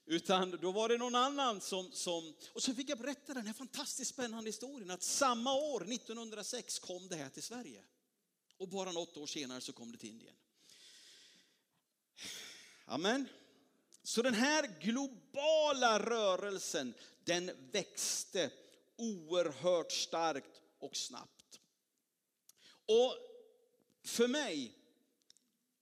Utan 0.06 0.50
då 0.50 0.72
var 0.72 0.88
det 0.88 0.98
någon 0.98 1.14
annan 1.14 1.60
som, 1.60 1.92
som... 1.92 2.34
Och 2.52 2.62
så 2.62 2.74
fick 2.74 2.90
jag 2.90 2.98
berätta 2.98 3.34
den 3.34 3.46
här 3.46 3.54
fantastiskt 3.54 4.10
spännande 4.10 4.48
historien 4.48 4.90
att 4.90 5.02
samma 5.02 5.54
år, 5.54 5.92
1906, 5.92 6.78
kom 6.78 7.08
det 7.08 7.16
här 7.16 7.30
till 7.30 7.42
Sverige. 7.42 7.84
Och 8.56 8.68
bara 8.68 8.92
något 8.92 9.16
år 9.16 9.26
senare 9.26 9.60
så 9.60 9.72
kom 9.72 9.92
det 9.92 9.98
till 9.98 10.10
Indien. 10.10 10.34
Amen. 12.86 13.28
Så 14.02 14.22
den 14.22 14.34
här 14.34 14.70
globala 14.80 15.98
rörelsen, 15.98 16.94
den 17.24 17.50
växte 17.72 18.50
oerhört 18.96 19.92
starkt 19.92 20.62
och 20.78 20.96
snabbt. 20.96 21.60
Och 22.86 23.14
för 24.04 24.28
mig, 24.28 24.72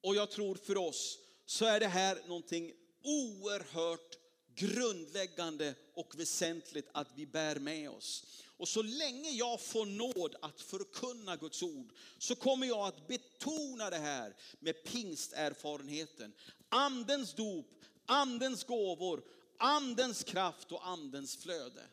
och 0.00 0.16
jag 0.16 0.30
tror 0.30 0.54
för 0.54 0.76
oss, 0.76 1.18
så 1.46 1.64
är 1.64 1.80
det 1.80 1.86
här 1.86 2.22
någonting 2.26 2.72
oerhört 3.02 4.18
grundläggande 4.54 5.74
och 5.94 6.20
väsentligt 6.20 6.88
att 6.92 7.08
vi 7.14 7.26
bär 7.26 7.56
med 7.56 7.90
oss. 7.90 8.26
Och 8.62 8.68
så 8.68 8.82
länge 8.82 9.30
jag 9.30 9.60
får 9.60 9.86
nåd 9.86 10.36
att 10.42 10.60
förkunna 10.60 11.36
Guds 11.36 11.62
ord 11.62 11.92
så 12.18 12.34
kommer 12.34 12.66
jag 12.66 12.86
att 12.86 13.08
betona 13.08 13.90
det 13.90 13.98
här 13.98 14.36
med 14.58 14.84
pingsterfarenheten. 14.84 16.32
Andens 16.68 17.34
dop, 17.34 17.84
andens 18.06 18.64
gåvor, 18.64 19.24
andens 19.58 20.24
kraft 20.24 20.72
och 20.72 20.86
andens 20.88 21.36
flöde. 21.36 21.86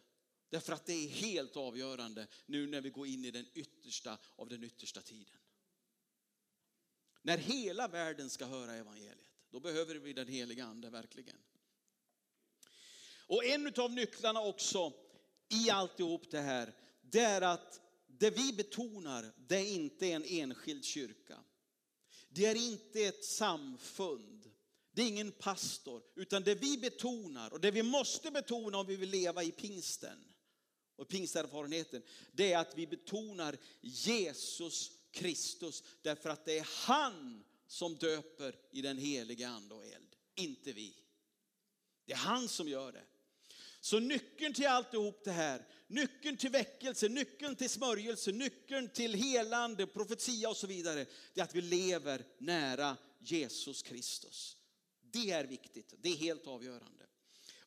Därför 0.50 0.74
att 0.74 0.86
det 0.86 0.94
är 0.94 1.08
helt 1.08 1.58
avgörande 1.58 2.28
nu 2.46 2.68
när 2.68 2.82
vi 2.82 2.90
går 2.90 3.08
in 3.08 3.26
i 3.26 3.32
den 3.32 3.46
yttersta 3.54 4.18
av 4.36 4.50
den 4.50 4.64
yttersta 4.64 5.02
tiden. 5.02 5.38
När 7.22 7.38
hela 7.38 7.88
världen 7.88 8.30
ska 8.30 8.46
höra 8.46 8.74
evangeliet, 8.74 9.32
då 9.50 9.60
behöver 9.60 9.96
vi 9.96 10.14
den 10.14 10.28
heliga 10.28 10.66
ande 10.66 10.90
verkligen. 10.90 11.38
Och 13.28 13.46
en 13.46 13.74
av 13.78 13.92
nycklarna 13.92 14.42
också 14.42 14.94
i 15.50 15.70
alltihop 15.70 16.32
det 16.32 16.42
här, 16.42 16.74
det 17.02 17.20
är 17.20 17.42
att 17.42 17.82
det 18.08 18.30
vi 18.30 18.54
betonar, 18.54 19.34
det 19.48 19.56
är 19.56 19.74
inte 19.74 20.08
en 20.08 20.24
enskild 20.24 20.86
kyrka. 20.86 21.40
Det 22.30 22.46
är 22.46 22.56
inte 22.56 23.02
ett 23.02 23.26
samfund. 23.26 24.52
Det 24.92 25.02
är 25.02 25.08
ingen 25.08 25.32
pastor, 25.32 26.04
utan 26.16 26.44
det 26.44 26.56
vi 26.56 26.78
betonar 26.78 27.54
och 27.54 27.62
det 27.62 27.72
vi 27.72 27.84
måste 27.84 28.32
betona 28.32 28.78
om 28.78 28.86
vi 28.86 28.96
vill 28.96 29.10
leva 29.10 29.44
i 29.44 29.52
pingsten 29.52 30.24
och 30.96 31.08
pingsterfarenheten, 31.08 32.02
det 32.32 32.54
är 32.54 32.58
att 32.58 32.78
vi 32.78 32.88
betonar 32.88 33.58
Jesus 33.82 34.92
Kristus 35.12 35.84
därför 36.02 36.30
att 36.30 36.46
det 36.46 36.60
är 36.60 36.68
han 36.88 37.44
som 37.68 37.96
döper 37.96 38.56
i 38.72 38.82
den 38.82 38.98
heliga 38.98 39.50
ande 39.50 39.76
och 39.76 39.86
eld, 39.86 40.16
inte 40.36 40.72
vi. 40.72 40.96
Det 42.06 42.14
är 42.14 42.18
han 42.18 42.48
som 42.48 42.68
gör 42.68 42.92
det. 42.92 43.04
Så 43.82 44.00
nyckeln 44.00 44.54
till 44.54 44.68
alltihop 44.68 45.22
det 45.24 45.32
här, 45.32 45.66
nyckeln 45.88 46.38
till 46.38 46.50
väckelse, 46.50 47.10
nyckeln 47.10 47.56
till 47.56 47.70
smörjelse, 47.70 48.32
nyckeln 48.32 48.90
till 48.90 49.14
helande, 49.14 49.88
profetia 49.88 50.50
och 50.50 50.58
så 50.58 50.68
vidare, 50.68 51.06
det 51.34 51.42
är 51.42 51.44
att 51.44 51.56
vi 51.56 51.62
lever 51.62 52.26
nära 52.38 52.98
Jesus 53.20 53.84
Kristus. 53.84 54.58
Det 55.02 55.32
är 55.32 55.46
viktigt, 55.46 55.94
det 55.98 56.10
är 56.10 56.16
helt 56.16 56.48
avgörande. 56.48 57.06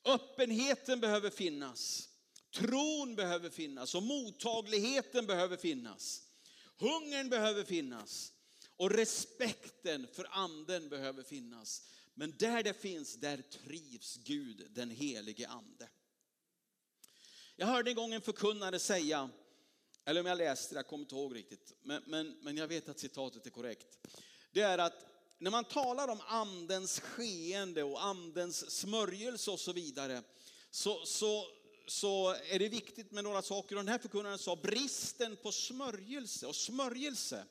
Öppenheten 0.04 1.00
behöver 1.00 1.31
finnas. 1.31 2.09
Tron 2.54 3.14
behöver 3.14 3.50
finnas 3.50 3.95
och 3.95 4.02
mottagligheten 4.02 5.26
behöver 5.26 5.57
finnas. 5.57 6.23
Hungern 6.76 7.28
behöver 7.28 7.64
finnas 7.64 8.33
och 8.76 8.90
respekten 8.90 10.07
för 10.12 10.26
anden 10.31 10.88
behöver 10.88 11.23
finnas. 11.23 11.83
Men 12.14 12.35
där 12.38 12.62
det 12.62 12.81
finns, 12.81 13.16
där 13.16 13.42
trivs 13.42 14.16
Gud, 14.16 14.66
den 14.71 14.90
helige 14.90 15.49
ande. 15.49 15.88
Jag 17.56 17.66
hörde 17.66 17.90
en 17.90 17.97
gång 17.97 18.12
en 18.12 18.21
förkunnare 18.21 18.78
säga, 18.78 19.30
eller 20.04 20.21
om 20.21 20.26
jag 20.26 20.38
läste 20.38 20.75
det, 20.75 20.78
jag 20.78 20.87
kommer 20.87 21.04
inte 21.04 21.14
ihåg 21.14 21.37
riktigt, 21.37 21.75
men, 21.82 22.02
men, 22.06 22.38
men 22.40 22.56
jag 22.56 22.68
vet 22.68 22.88
att 22.88 22.99
citatet 22.99 23.47
är 23.47 23.50
korrekt. 23.50 23.99
Det 24.52 24.61
är 24.61 24.78
att 24.78 25.06
när 25.38 25.50
man 25.50 25.64
talar 25.64 26.09
om 26.09 26.21
andens 26.26 27.00
skeende 27.00 27.82
och 27.82 28.04
andens 28.04 28.71
smörjelse 28.71 29.50
och 29.50 29.61
så 29.61 29.73
vidare, 29.73 30.23
så, 30.71 31.06
så, 31.06 31.47
så 31.87 32.30
är 32.30 32.59
det 32.59 32.68
viktigt 32.68 33.11
med 33.11 33.25
några 33.25 33.42
saker. 33.42 33.76
Och 33.76 33.85
den 33.85 33.92
här 33.92 33.99
förkunnaren 33.99 34.38
sa 34.38 34.56
bristen 34.56 35.37
på 35.37 35.52
smörjelse 35.52 36.47
och 36.47 36.56
smörjelse. 36.56 37.44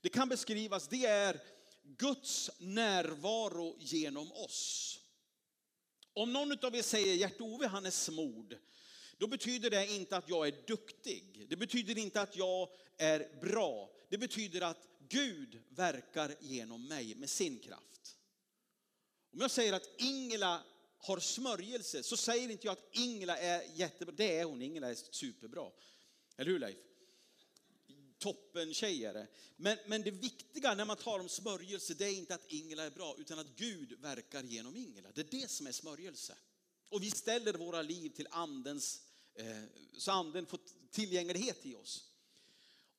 Det 0.00 0.08
kan 0.08 0.28
beskrivas, 0.28 0.88
det 0.88 1.06
är 1.06 1.40
Guds 1.82 2.50
närvaro 2.58 3.76
genom 3.78 4.32
oss. 4.32 4.98
Om 6.12 6.32
någon 6.32 6.64
av 6.64 6.76
er 6.76 6.82
säger 6.82 7.14
Gert-Ove 7.14 7.66
han 7.66 7.86
är 7.86 7.90
smord, 7.90 8.56
då 9.22 9.28
betyder 9.28 9.70
det 9.70 9.86
inte 9.86 10.16
att 10.16 10.28
jag 10.28 10.46
är 10.46 10.54
duktig. 10.66 11.46
Det 11.48 11.56
betyder 11.56 11.98
inte 11.98 12.20
att 12.20 12.36
jag 12.36 12.68
är 12.96 13.40
bra. 13.40 13.90
Det 14.08 14.18
betyder 14.18 14.60
att 14.60 14.88
Gud 15.08 15.62
verkar 15.68 16.34
genom 16.40 16.88
mig 16.88 17.14
med 17.14 17.30
sin 17.30 17.58
kraft. 17.58 18.16
Om 19.32 19.40
jag 19.40 19.50
säger 19.50 19.72
att 19.72 19.88
Ingela 19.98 20.62
har 20.98 21.18
smörjelse 21.18 22.02
så 22.02 22.16
säger 22.16 22.50
inte 22.50 22.66
jag 22.66 22.72
att 22.72 22.96
Ingela 22.96 23.38
är 23.38 23.62
jättebra. 23.74 24.14
Det 24.16 24.38
är 24.38 24.44
hon, 24.44 24.62
Ingela 24.62 24.90
är 24.90 24.94
superbra. 24.94 25.70
Eller 26.36 26.50
hur 26.50 26.58
Leif? 26.58 26.76
Toppen 28.18 28.74
tjej 28.74 29.04
är 29.04 29.14
det. 29.14 29.26
Men, 29.56 29.78
men 29.86 30.02
det 30.02 30.10
viktiga 30.10 30.74
när 30.74 30.84
man 30.84 30.96
talar 30.96 31.20
om 31.20 31.28
smörjelse 31.28 31.94
det 31.94 32.04
är 32.04 32.14
inte 32.14 32.34
att 32.34 32.52
Ingela 32.52 32.82
är 32.82 32.90
bra 32.90 33.16
utan 33.18 33.38
att 33.38 33.56
Gud 33.56 34.00
verkar 34.00 34.42
genom 34.42 34.76
Ingela. 34.76 35.08
Det 35.14 35.20
är 35.20 35.40
det 35.40 35.50
som 35.50 35.66
är 35.66 35.72
smörjelse. 35.72 36.34
Och 36.92 37.02
vi 37.02 37.10
ställer 37.10 37.52
våra 37.52 37.82
liv 37.82 38.10
till 38.10 38.28
andens, 38.30 39.02
Eh, 39.34 39.62
så 39.98 40.10
anden 40.10 40.46
får 40.46 40.60
tillgänglighet 40.90 41.66
i 41.66 41.74
oss. 41.74 42.04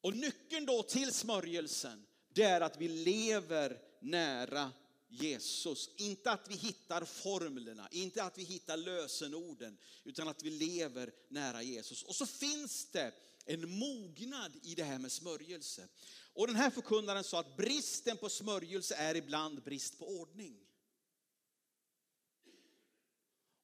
Och 0.02 0.16
nyckeln 0.16 0.66
då 0.66 0.84
till 0.84 1.14
smörjelsen 1.14 2.06
det 2.34 2.44
är 2.44 2.62
att 2.62 2.82
vi 2.82 2.88
lever 2.88 3.82
nära 4.02 4.72
Jesus. 5.08 5.90
Inte 5.98 6.32
att 6.32 6.48
vi 6.50 6.56
hittar 6.56 7.06
formlerna, 7.06 7.88
inte 7.92 8.24
att 8.24 8.38
vi 8.38 8.44
hittar 8.44 8.78
lösenorden, 8.78 9.78
utan 10.04 10.28
att 10.28 10.44
vi 10.44 10.50
lever 10.50 11.12
nära 11.30 11.62
Jesus. 11.62 12.04
Och 12.04 12.16
så 12.16 12.26
finns 12.26 12.92
det 12.92 13.14
en 13.46 13.80
mognad 13.80 14.52
i 14.64 14.76
det 14.76 14.84
här 14.84 15.00
med 15.00 15.12
smörjelse. 15.12 15.88
Och 16.34 16.48
den 16.48 16.56
här 16.56 16.70
förkunnaren 16.70 17.24
sa 17.24 17.40
att 17.40 17.58
bristen 17.58 18.18
på 18.18 18.30
smörjelse 18.30 18.96
är 18.96 19.16
ibland 19.16 19.64
brist 19.64 20.00
på 20.00 20.08
ordning. 20.08 20.60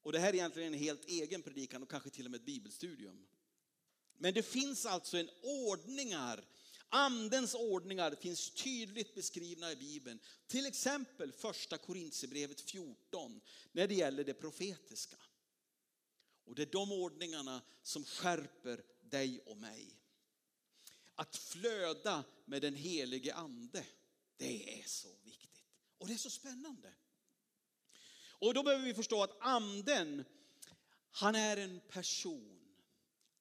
Och 0.03 0.11
det 0.11 0.19
här 0.19 0.29
är 0.29 0.33
egentligen 0.33 0.73
en 0.73 0.79
helt 0.79 1.05
egen 1.05 1.41
predikan 1.41 1.83
och 1.83 1.89
kanske 1.89 2.09
till 2.09 2.25
och 2.25 2.31
med 2.31 2.39
ett 2.39 2.45
bibelstudium. 2.45 3.27
Men 4.17 4.33
det 4.33 4.43
finns 4.43 4.85
alltså 4.85 5.17
en 5.17 5.29
ordningar, 5.41 6.45
andens 6.89 7.55
ordningar 7.55 8.15
finns 8.15 8.51
tydligt 8.51 9.15
beskrivna 9.15 9.71
i 9.71 9.75
Bibeln. 9.75 10.19
Till 10.47 10.65
exempel 10.65 11.31
första 11.31 11.77
Korintierbrevet 11.77 12.61
14 12.61 13.41
när 13.71 13.87
det 13.87 13.95
gäller 13.95 14.23
det 14.23 14.33
profetiska. 14.33 15.17
Och 16.45 16.55
det 16.55 16.61
är 16.61 16.71
de 16.71 16.91
ordningarna 16.91 17.61
som 17.83 18.05
skärper 18.05 18.83
dig 19.01 19.39
och 19.39 19.57
mig. 19.57 19.95
Att 21.15 21.35
flöda 21.35 22.23
med 22.45 22.61
den 22.61 22.75
helige 22.75 23.33
ande, 23.33 23.85
det 24.37 24.79
är 24.79 24.87
så 24.87 25.15
viktigt. 25.23 25.65
Och 25.97 26.07
det 26.07 26.13
är 26.13 26.17
så 26.17 26.29
spännande. 26.29 26.93
Och 28.39 28.53
då 28.53 28.63
behöver 28.63 28.85
vi 28.85 28.93
förstå 28.93 29.23
att 29.23 29.37
anden, 29.39 30.25
han 31.11 31.35
är 31.35 31.57
en 31.57 31.79
person. 31.89 32.59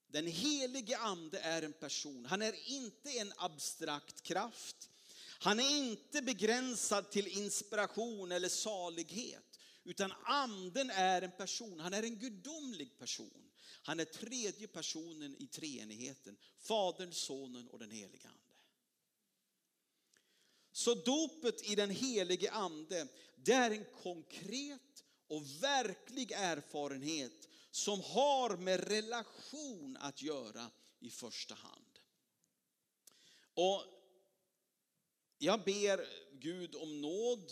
Den 0.06 0.26
helige 0.26 0.98
ande 0.98 1.38
är 1.38 1.62
en 1.62 1.72
person. 1.72 2.26
Han 2.26 2.42
är 2.42 2.70
inte 2.70 3.10
en 3.10 3.32
abstrakt 3.36 4.22
kraft. 4.22 4.90
Han 5.40 5.60
är 5.60 5.76
inte 5.76 6.22
begränsad 6.22 7.10
till 7.10 7.26
inspiration 7.26 8.32
eller 8.32 8.48
salighet. 8.48 9.58
Utan 9.84 10.12
anden 10.24 10.90
är 10.90 11.22
en 11.22 11.30
person, 11.30 11.80
han 11.80 11.94
är 11.94 12.02
en 12.02 12.18
gudomlig 12.18 12.98
person. 12.98 13.50
Han 13.82 14.00
är 14.00 14.04
tredje 14.04 14.68
personen 14.68 15.36
i 15.38 15.46
treenigheten, 15.46 16.36
Fadern, 16.58 17.12
Sonen 17.12 17.68
och 17.68 17.78
den 17.78 17.90
helige 17.90 18.28
Ande. 18.28 18.38
Så 20.72 20.94
dopet 20.94 21.70
i 21.70 21.74
den 21.74 21.90
helige 21.90 22.50
Ande, 22.50 23.08
det 23.36 23.52
är 23.52 23.70
en 23.70 23.84
konkret 24.02 24.87
och 25.28 25.62
verklig 25.62 26.32
erfarenhet 26.32 27.48
som 27.70 28.00
har 28.00 28.56
med 28.56 28.88
relation 28.88 29.96
att 30.00 30.22
göra 30.22 30.70
i 31.00 31.10
första 31.10 31.54
hand. 31.54 31.98
Och 33.54 33.84
jag 35.38 35.64
ber 35.64 36.06
Gud 36.32 36.74
om 36.74 37.00
nåd. 37.00 37.50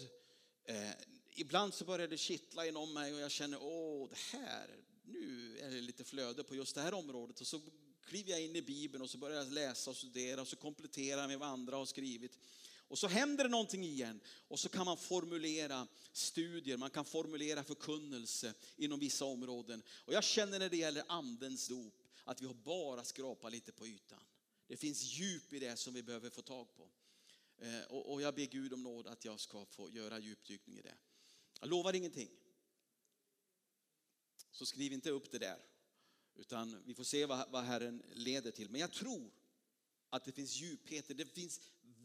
Eh, 0.64 0.90
ibland 1.34 1.74
så 1.74 1.84
börjar 1.84 2.08
det 2.08 2.16
kittla 2.16 2.66
inom 2.66 2.94
mig 2.94 3.14
och 3.14 3.20
jag 3.20 3.30
känner, 3.30 3.58
åh, 3.62 4.08
det 4.08 4.38
här, 4.38 4.70
nu 5.04 5.58
är 5.58 5.70
det 5.70 5.80
lite 5.80 6.04
flöde 6.04 6.44
på 6.44 6.54
just 6.54 6.74
det 6.74 6.80
här 6.80 6.94
området. 6.94 7.40
Och 7.40 7.46
så 7.46 7.60
kliver 8.06 8.30
jag 8.30 8.42
in 8.42 8.56
i 8.56 8.62
Bibeln 8.62 9.02
och 9.02 9.10
så 9.10 9.18
börjar 9.18 9.36
jag 9.36 9.52
läsa 9.52 9.90
och 9.90 9.96
studera 9.96 10.40
och 10.40 10.48
så 10.48 10.56
kompletterar 10.56 11.20
jag 11.20 11.28
med 11.28 11.38
vad 11.38 11.48
andra 11.48 11.76
har 11.76 11.86
skrivit. 11.86 12.38
Och 12.88 12.98
så 12.98 13.06
händer 13.06 13.44
det 13.44 13.50
någonting 13.50 13.84
igen 13.84 14.20
och 14.48 14.60
så 14.60 14.68
kan 14.68 14.86
man 14.86 14.96
formulera 14.96 15.88
studier, 16.12 16.76
man 16.76 16.90
kan 16.90 17.04
formulera 17.04 17.64
förkunnelse 17.64 18.54
inom 18.76 19.00
vissa 19.00 19.24
områden. 19.24 19.82
Och 19.88 20.12
jag 20.12 20.24
känner 20.24 20.58
när 20.58 20.68
det 20.68 20.76
gäller 20.76 21.04
andens 21.08 21.68
dop 21.68 22.02
att 22.24 22.42
vi 22.42 22.46
har 22.46 22.54
bara 22.54 23.04
skrapat 23.04 23.52
lite 23.52 23.72
på 23.72 23.86
ytan. 23.86 24.24
Det 24.66 24.76
finns 24.76 25.02
djup 25.02 25.52
i 25.52 25.58
det 25.58 25.76
som 25.76 25.94
vi 25.94 26.02
behöver 26.02 26.30
få 26.30 26.42
tag 26.42 26.74
på. 26.76 26.88
Eh, 27.58 27.82
och 27.84 28.22
jag 28.22 28.34
ber 28.34 28.44
Gud 28.44 28.72
om 28.72 28.82
nåd 28.82 29.06
att 29.06 29.24
jag 29.24 29.40
ska 29.40 29.64
få 29.64 29.90
göra 29.90 30.18
djupdykning 30.18 30.78
i 30.78 30.82
det. 30.82 30.94
Jag 31.60 31.68
lovar 31.68 31.92
ingenting. 31.92 32.30
Så 34.50 34.66
skriv 34.66 34.92
inte 34.92 35.10
upp 35.10 35.30
det 35.30 35.38
där. 35.38 35.58
Utan 36.34 36.82
vi 36.84 36.94
får 36.94 37.04
se 37.04 37.26
vad, 37.26 37.64
Herren 37.64 38.02
leder 38.12 38.50
till. 38.50 38.70
Men 38.70 38.80
jag 38.80 38.92
tror 38.92 39.30
att 40.10 40.24
det 40.24 40.32
finns 40.32 40.56
djupheter, 40.56 41.14
det 41.14 41.26
finns 41.26 41.60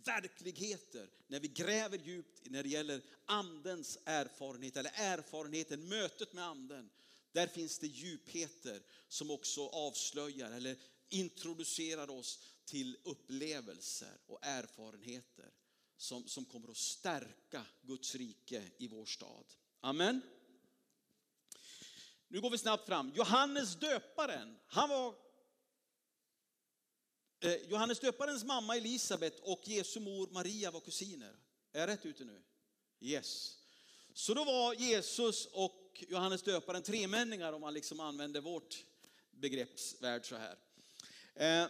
verkligheter 0.06 1.10
när 1.28 1.40
vi 1.40 1.48
gräver 1.48 1.98
djupt 1.98 2.50
när 2.50 2.64
det 2.64 2.70
gäller 2.70 3.02
andens 3.26 4.00
erfarenhet 4.06 4.78
eller 4.78 4.92
erfarenheten, 4.96 5.88
mötet 5.88 6.34
med 6.34 6.44
anden. 6.44 6.90
Där 7.32 7.48
finns 7.48 7.80
det 7.80 7.88
djupheter 7.88 8.82
som 9.08 9.32
också 9.32 9.68
avslöjar 9.68 10.52
eller 10.52 10.78
introducerar 11.10 12.10
oss 12.10 12.40
till 12.66 12.98
upplevelser 13.04 14.18
och 14.28 14.40
erfarenheter 14.42 15.52
som, 15.98 16.28
som 16.28 16.46
kommer 16.46 16.72
att 16.72 16.78
stärka 16.78 17.66
Guds 17.82 18.16
rike 18.16 18.64
i 18.78 18.88
vår 18.88 19.06
stad. 19.06 19.46
Amen. 19.80 20.22
Nu 22.28 22.42
går 22.42 22.50
vi 22.50 22.58
snabbt 22.58 22.88
fram. 22.88 23.12
Johannes 23.16 23.76
döparen, 23.76 24.58
han 24.68 24.90
var 24.90 25.16
Eh, 27.44 27.56
Johannes 27.56 28.00
döparens 28.00 28.44
mamma 28.44 28.78
Elisabet 28.78 29.40
och 29.40 29.68
Jesu 29.68 30.00
mor 30.00 30.30
Maria 30.32 30.72
var 30.72 30.80
kusiner. 30.80 31.36
Är 31.74 31.80
jag 31.80 31.90
rätt 31.90 32.06
ute 32.06 32.26
nu? 32.26 32.42
Yes. 33.00 33.58
Så 34.14 34.34
då 34.34 34.44
var 34.44 34.74
Jesus 34.74 35.46
och 35.46 36.04
Johannes 36.10 36.42
döparen 36.42 36.84
tremänningar 36.84 37.54
om 37.54 37.62
man 37.62 37.74
liksom 37.74 38.00
använder 38.00 38.42
vårt 38.42 38.86
begreppsvärld 39.32 40.26
så 40.26 40.36
här. 40.36 40.58
Eh, 41.36 41.70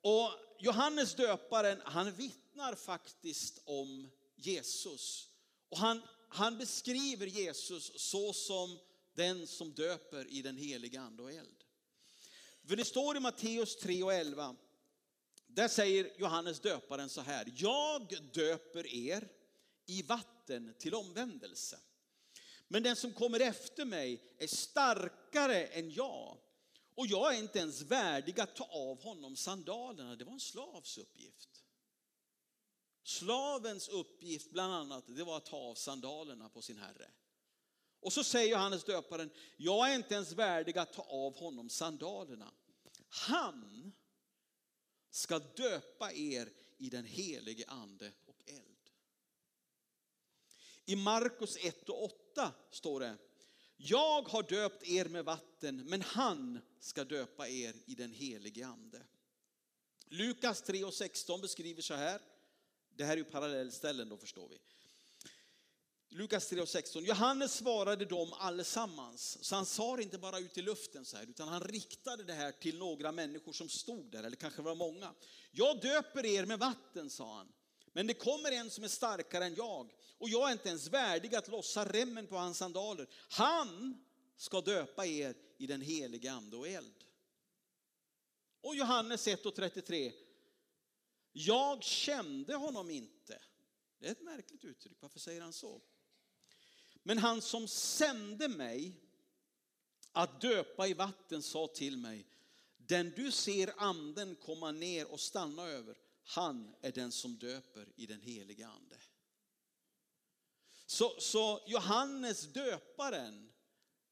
och 0.00 0.30
Johannes 0.58 1.14
döparen, 1.14 1.82
han 1.84 2.12
vittnar 2.12 2.74
faktiskt 2.74 3.62
om 3.64 4.10
Jesus. 4.36 5.28
Och 5.68 5.78
han, 5.78 6.02
han 6.28 6.58
beskriver 6.58 7.26
Jesus 7.26 7.92
så 7.96 8.32
som 8.32 8.78
den 9.14 9.46
som 9.46 9.72
döper 9.72 10.26
i 10.26 10.42
den 10.42 10.56
heliga 10.56 11.00
ande 11.00 11.22
och 11.22 11.32
eld. 11.32 11.64
För 12.64 12.76
det 12.76 12.84
står 12.84 13.16
i 13.16 13.20
Matteus 13.20 13.76
3 13.76 14.02
och 14.02 14.14
11, 14.14 14.56
där 15.56 15.68
säger 15.68 16.12
Johannes 16.18 16.60
döparen 16.60 17.08
så 17.08 17.20
här, 17.20 17.52
jag 17.56 18.14
döper 18.32 18.86
er 18.86 19.28
i 19.86 20.02
vatten 20.02 20.74
till 20.78 20.94
omvändelse. 20.94 21.78
Men 22.68 22.82
den 22.82 22.96
som 22.96 23.12
kommer 23.12 23.40
efter 23.40 23.84
mig 23.84 24.34
är 24.38 24.46
starkare 24.46 25.66
än 25.66 25.90
jag 25.90 26.38
och 26.94 27.06
jag 27.06 27.34
är 27.34 27.38
inte 27.38 27.58
ens 27.58 27.82
värdig 27.82 28.40
att 28.40 28.56
ta 28.56 28.64
av 28.64 29.02
honom 29.02 29.36
sandalerna. 29.36 30.16
Det 30.16 30.24
var 30.24 30.32
en 30.32 30.40
slavs 30.40 30.98
uppgift. 30.98 31.64
Slavens 33.02 33.88
uppgift 33.88 34.50
bland 34.50 34.74
annat, 34.74 35.04
det 35.06 35.24
var 35.24 35.36
att 35.36 35.46
ta 35.46 35.56
av 35.56 35.74
sandalerna 35.74 36.48
på 36.48 36.62
sin 36.62 36.78
herre. 36.78 37.10
Och 38.00 38.12
så 38.12 38.24
säger 38.24 38.50
Johannes 38.50 38.84
döparen, 38.84 39.30
jag 39.56 39.90
är 39.90 39.94
inte 39.94 40.14
ens 40.14 40.32
värdig 40.32 40.78
att 40.78 40.92
ta 40.92 41.02
av 41.02 41.36
honom 41.36 41.70
sandalerna. 41.70 42.52
Han 43.08 43.92
ska 45.16 45.38
döpa 45.38 46.12
er 46.12 46.52
i 46.78 46.90
den 46.90 47.04
helige 47.04 47.64
ande 47.68 48.12
och 48.26 48.42
eld. 48.46 48.90
I 50.84 50.96
Markus 50.96 51.56
1 51.56 51.88
och 51.88 52.04
8 52.04 52.52
står 52.70 53.00
det, 53.00 53.16
jag 53.76 54.22
har 54.22 54.42
döpt 54.42 54.88
er 54.88 55.04
med 55.04 55.24
vatten, 55.24 55.76
men 55.76 56.02
han 56.02 56.60
ska 56.80 57.04
döpa 57.04 57.48
er 57.48 57.74
i 57.86 57.94
den 57.94 58.12
helige 58.12 58.66
ande. 58.66 59.02
Lukas 60.08 60.62
3 60.62 60.84
och 60.84 60.94
16 60.94 61.40
beskriver 61.40 61.82
så 61.82 61.94
här, 61.94 62.20
det 62.90 63.04
här 63.04 63.12
är 63.12 63.16
ju 63.16 63.24
parallellställen 63.24 64.08
då 64.08 64.16
förstår 64.16 64.48
vi. 64.48 64.58
Lukas 66.16 66.48
3 66.48 66.60
och 66.60 66.68
16. 66.68 67.04
Johannes 67.04 67.54
svarade 67.54 68.04
dem 68.04 68.32
allesammans. 68.32 69.38
Så 69.44 69.54
han 69.54 69.66
sa 69.66 69.96
det 69.96 70.02
inte 70.02 70.18
bara 70.18 70.38
ut 70.38 70.58
i 70.58 70.62
luften 70.62 71.04
så 71.04 71.16
här, 71.16 71.24
utan 71.24 71.48
han 71.48 71.60
riktade 71.60 72.24
det 72.24 72.32
här 72.32 72.52
till 72.52 72.78
några 72.78 73.12
människor 73.12 73.52
som 73.52 73.68
stod 73.68 74.10
där, 74.10 74.24
eller 74.24 74.36
kanske 74.36 74.62
var 74.62 74.74
många. 74.74 75.14
Jag 75.50 75.80
döper 75.80 76.26
er 76.26 76.46
med 76.46 76.58
vatten, 76.58 77.10
sa 77.10 77.36
han. 77.36 77.52
Men 77.92 78.06
det 78.06 78.14
kommer 78.14 78.52
en 78.52 78.70
som 78.70 78.84
är 78.84 78.88
starkare 78.88 79.44
än 79.44 79.54
jag 79.54 79.92
och 80.18 80.28
jag 80.28 80.48
är 80.48 80.52
inte 80.52 80.68
ens 80.68 80.88
värdig 80.88 81.34
att 81.34 81.48
lossa 81.48 81.92
remmen 81.92 82.26
på 82.26 82.36
hans 82.36 82.58
sandaler. 82.58 83.06
Han 83.28 84.04
ska 84.36 84.60
döpa 84.60 85.06
er 85.06 85.36
i 85.58 85.66
den 85.66 85.80
heliga 85.80 86.32
ande 86.32 86.56
och 86.56 86.68
eld. 86.68 87.04
Och 88.60 88.76
Johannes 88.76 89.28
1 89.28 89.46
och 89.46 89.54
33. 89.54 90.12
Jag 91.32 91.82
kände 91.82 92.54
honom 92.54 92.90
inte. 92.90 93.42
Det 93.98 94.06
är 94.06 94.12
ett 94.12 94.22
märkligt 94.22 94.64
uttryck, 94.64 94.96
varför 95.00 95.18
säger 95.18 95.40
han 95.40 95.52
så? 95.52 95.80
Men 97.06 97.18
han 97.18 97.42
som 97.42 97.68
sände 97.68 98.48
mig 98.48 98.92
att 100.12 100.40
döpa 100.40 100.88
i 100.88 100.94
vatten 100.94 101.42
sa 101.42 101.66
till 101.66 101.96
mig, 101.96 102.26
den 102.76 103.12
du 103.16 103.32
ser 103.32 103.74
anden 103.76 104.36
komma 104.36 104.72
ner 104.72 105.06
och 105.12 105.20
stanna 105.20 105.62
över, 105.62 105.98
han 106.22 106.74
är 106.80 106.92
den 106.92 107.12
som 107.12 107.36
döper 107.36 107.88
i 107.96 108.06
den 108.06 108.20
heliga 108.20 108.68
ande. 108.68 108.96
Så, 110.86 111.20
så 111.20 111.64
Johannes 111.66 112.52
döparen 112.52 113.52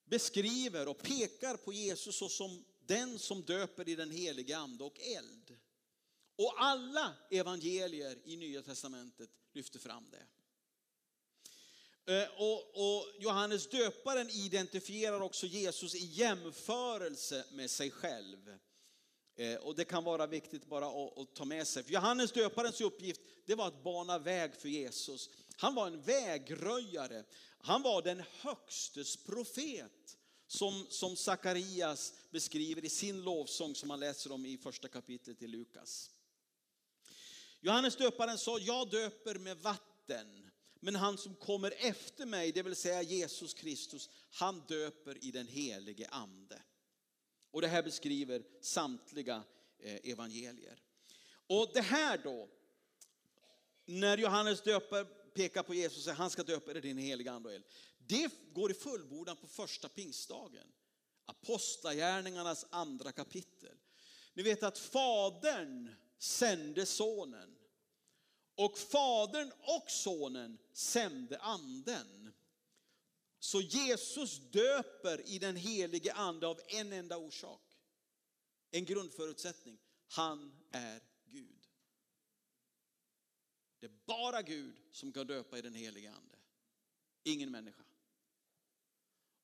beskriver 0.05 0.89
och 0.89 0.99
pekar 0.99 1.57
på 1.57 1.73
Jesus 1.73 2.37
som 2.37 2.65
den 2.81 3.19
som 3.19 3.43
döper 3.43 3.89
i 3.89 3.95
den 3.95 4.11
heliga 4.11 4.59
ande 4.59 4.85
och 4.85 5.01
eld. 5.01 5.57
Och 6.37 6.55
alla 6.57 7.15
evangelier 7.31 8.19
i 8.25 8.37
Nya 8.37 8.63
Testamentet 8.63 9.31
lyfter 9.53 9.79
fram 9.79 10.11
det. 10.11 10.27
Eh, 12.07 12.29
och, 12.37 12.61
och, 12.75 13.07
Johannes 13.19 13.67
döparen 13.67 14.31
identifierar 14.31 15.21
också 15.21 15.47
Jesus 15.47 15.95
i 15.95 16.05
jämförelse 16.05 17.45
med 17.53 17.71
sig 17.71 17.91
själv. 17.91 18.59
Eh, 19.37 19.57
och 19.57 19.75
det 19.75 19.85
kan 19.85 20.05
vara 20.05 20.27
viktigt 20.27 20.67
bara 20.67 20.87
att, 20.87 21.19
att 21.19 21.35
ta 21.35 21.45
med 21.45 21.67
sig. 21.67 21.83
För 21.83 21.93
Johannes 21.93 22.33
döparens 22.33 22.81
uppgift 22.81 23.21
det 23.47 23.55
var 23.55 23.67
att 23.67 23.85
bana 23.85 24.19
väg 24.19 24.55
för 24.55 24.69
Jesus. 24.69 25.31
Han 25.57 25.75
var 25.75 25.87
en 25.87 26.03
vägröjare. 26.03 27.25
Han 27.59 27.83
var 27.83 28.03
den 28.03 28.23
högstes 28.41 29.17
profet 29.17 30.17
Som, 30.47 30.87
som 30.91 31.17
Sakarias 31.17 32.13
beskriver 32.31 32.85
i 32.85 32.89
sin 32.89 33.23
lovsång 33.23 33.75
som 33.75 33.89
man 33.89 34.01
läser 34.01 34.33
om 34.33 34.47
i 34.47 34.59
första 34.59 34.89
kapitlet 34.89 35.43
i 35.43 35.47
Lukas. 35.47 36.11
Johannes 37.61 37.97
döparen 37.97 38.39
sa, 38.39 38.59
jag 38.59 38.91
döper 38.91 39.35
med 39.35 39.57
vatten, 39.59 40.44
men 40.85 40.97
han 40.97 41.19
som 41.19 41.35
kommer 41.35 41.75
efter 41.77 42.27
mig, 42.27 42.53
det 42.53 42.63
vill 42.63 42.77
säga 42.77 43.03
Jesus 43.03 43.55
Kristus, 43.55 44.11
han 44.31 44.63
döper 44.69 45.25
i 45.25 45.31
den 45.31 45.49
helige 45.49 46.09
ande. 46.09 46.63
Och 47.51 47.61
det 47.61 47.69
här 47.69 47.83
beskriver 47.83 48.43
samtliga 48.61 49.43
eh, 49.79 50.11
evangelier. 50.11 50.83
Och 51.47 51.71
det 51.75 51.81
här 51.81 52.21
då, 52.25 52.49
när 53.85 54.19
Johannes 54.19 54.63
döper, 54.63 55.05
pekar 55.35 55.63
på 55.63 55.75
Jesus 55.75 55.99
och 55.99 56.05
säger 56.05 56.17
han 56.17 56.31
ska 56.31 56.43
döpa 56.43 56.73
dig 56.73 56.79
i 56.79 56.89
din 56.89 56.99
heliga 56.99 57.33
ande 57.33 57.49
och 57.49 57.55
eld. 57.55 57.65
Det 57.99 58.31
går 58.53 58.71
i 58.71 58.75
fullbordan 58.75 59.37
på 59.37 59.47
första 59.47 59.89
pingstdagen. 59.89 60.67
Apostlagärningarnas 61.27 62.67
andra 62.71 63.13
kapitel. 63.13 63.77
Ni 64.35 64.43
vet 64.43 64.63
att 64.63 64.79
fadern 64.79 65.95
sände 66.19 66.87
sonen. 66.87 67.57
Och 68.55 68.79
fadern 68.79 69.53
och 69.61 69.91
sonen 69.91 70.59
sände 70.73 71.39
anden. 71.39 72.33
Så 73.39 73.61
Jesus 73.61 74.39
döper 74.51 75.29
i 75.29 75.39
den 75.39 75.57
helige 75.57 76.13
ande 76.13 76.47
av 76.47 76.61
en 76.67 76.93
enda 76.93 77.17
orsak. 77.17 77.61
En 78.71 78.85
grundförutsättning. 78.85 79.79
Han 80.09 80.61
är 80.71 81.01
Gud. 81.25 81.69
Det 83.81 83.87
är 83.87 83.93
bara 84.07 84.43
Gud 84.43 84.77
som 84.93 85.13
kan 85.13 85.27
döpa 85.27 85.59
i 85.59 85.63
den 85.63 85.75
helige 85.75 86.13
ande. 86.13 86.39
Ingen 87.23 87.51
människa. 87.51 87.85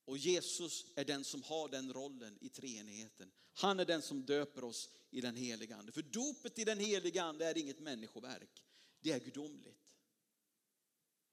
Och 0.04 0.18
Jesus 0.18 0.86
är 0.94 1.04
den 1.04 1.24
som 1.24 1.42
har 1.42 1.68
den 1.68 1.92
rollen 1.92 2.38
i 2.40 2.48
treenigheten. 2.48 3.32
Han 3.52 3.80
är 3.80 3.84
den 3.84 4.02
som 4.02 4.26
döper 4.26 4.64
oss 4.64 4.90
i 5.10 5.20
den 5.20 5.36
heliga 5.36 5.76
ande. 5.76 5.92
För 5.92 6.02
dopet 6.02 6.58
i 6.58 6.64
den 6.64 6.78
heliga 6.78 7.22
ande 7.22 7.46
är 7.46 7.58
inget 7.58 7.80
människoverk. 7.80 8.64
Det 9.00 9.12
är 9.12 9.20
gudomligt. 9.20 9.94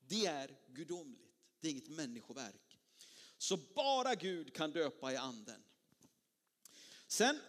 Det 0.07 0.25
är 0.25 0.57
gudomligt. 0.67 1.35
Det 1.59 1.67
är 1.67 1.71
inget 1.71 1.89
människoverk. 1.89 2.79
Så 3.37 3.57
bara 3.57 4.15
Gud 4.15 4.53
kan 4.53 4.71
döpa 4.71 5.13
i 5.13 5.15
anden. 5.15 5.63
Sen 7.07 7.39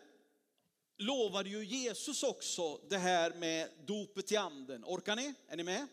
lovade 0.96 1.48
ju 1.48 1.64
Jesus 1.64 2.22
också 2.22 2.80
det 2.88 2.98
här 2.98 3.34
med 3.34 3.70
dopet 3.86 4.32
i 4.32 4.36
anden. 4.36 4.84
Orkar 4.84 5.16
ni? 5.16 5.34
Är 5.48 5.56
ni 5.56 5.62
med? 5.62 5.86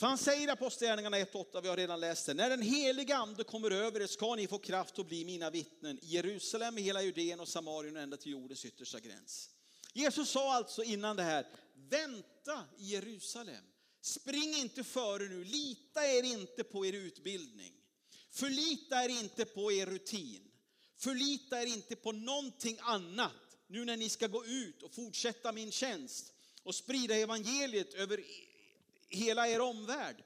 För 0.00 0.06
han 0.06 0.18
säger 0.18 0.48
i 0.48 0.50
Apostlagärningarna 0.50 1.16
1.8, 1.16 1.62
vi 1.62 1.68
har 1.68 1.76
redan 1.76 2.00
läst 2.00 2.26
det, 2.26 2.34
när 2.34 2.50
den 2.50 2.62
heliga 2.62 3.16
ande 3.16 3.44
kommer 3.44 3.70
över 3.70 4.00
er 4.00 4.06
ska 4.06 4.34
ni 4.34 4.46
få 4.46 4.58
kraft 4.58 4.98
att 4.98 5.06
bli 5.06 5.24
mina 5.24 5.50
vittnen 5.50 5.98
i 6.02 6.06
Jerusalem, 6.06 6.78
i 6.78 6.82
hela 6.82 7.02
Judeen 7.02 7.40
och 7.40 7.48
Samarien 7.48 7.96
och 7.96 8.02
ända 8.02 8.16
till 8.16 8.32
jordens 8.32 8.64
yttersta 8.64 9.00
gräns. 9.00 9.50
Jesus 9.92 10.30
sa 10.30 10.54
alltså 10.54 10.82
innan 10.82 11.16
det 11.16 11.22
här, 11.22 11.46
vänta 11.88 12.64
i 12.78 12.84
Jerusalem. 12.84 13.64
Spring 14.00 14.54
inte 14.54 14.84
före 14.84 15.28
nu, 15.28 15.44
lita 15.44 16.06
er 16.06 16.22
inte 16.22 16.64
på 16.64 16.86
er 16.86 16.92
utbildning. 16.92 17.74
Förlita 18.30 19.04
er 19.04 19.08
inte 19.08 19.44
på 19.44 19.72
er 19.72 19.86
rutin. 19.86 20.50
Förlita 20.96 21.62
er 21.62 21.66
inte 21.66 21.96
på 21.96 22.12
någonting 22.12 22.78
annat 22.80 23.56
nu 23.66 23.84
när 23.84 23.96
ni 23.96 24.08
ska 24.08 24.26
gå 24.26 24.44
ut 24.44 24.82
och 24.82 24.94
fortsätta 24.94 25.52
min 25.52 25.72
tjänst 25.72 26.32
och 26.62 26.74
sprida 26.74 27.14
evangeliet 27.14 27.94
över 27.94 28.24
hela 29.08 29.48
er 29.48 29.60
omvärld. 29.60 30.24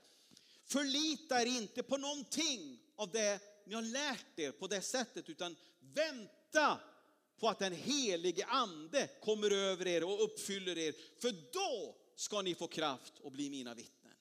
Förlita 0.64 1.42
er 1.42 1.46
inte 1.46 1.82
på 1.82 1.96
någonting 1.96 2.80
av 2.96 3.10
det 3.10 3.40
ni 3.66 3.74
har 3.74 3.82
lärt 3.82 4.38
er 4.38 4.52
på 4.52 4.66
det 4.66 4.82
sättet, 4.82 5.28
utan 5.28 5.56
vänta 5.80 6.80
på 7.38 7.48
att 7.48 7.58
den 7.58 7.72
helige 7.72 8.44
ande 8.44 9.08
kommer 9.20 9.50
över 9.50 9.86
er 9.86 10.04
och 10.04 10.24
uppfyller 10.24 10.78
er. 10.78 10.94
För 11.20 11.34
då 11.52 11.96
ska 12.16 12.42
ni 12.42 12.54
få 12.54 12.66
kraft 12.66 13.12
att 13.24 13.32
bli 13.32 13.50
mina 13.50 13.74
vittnen. 13.74 14.14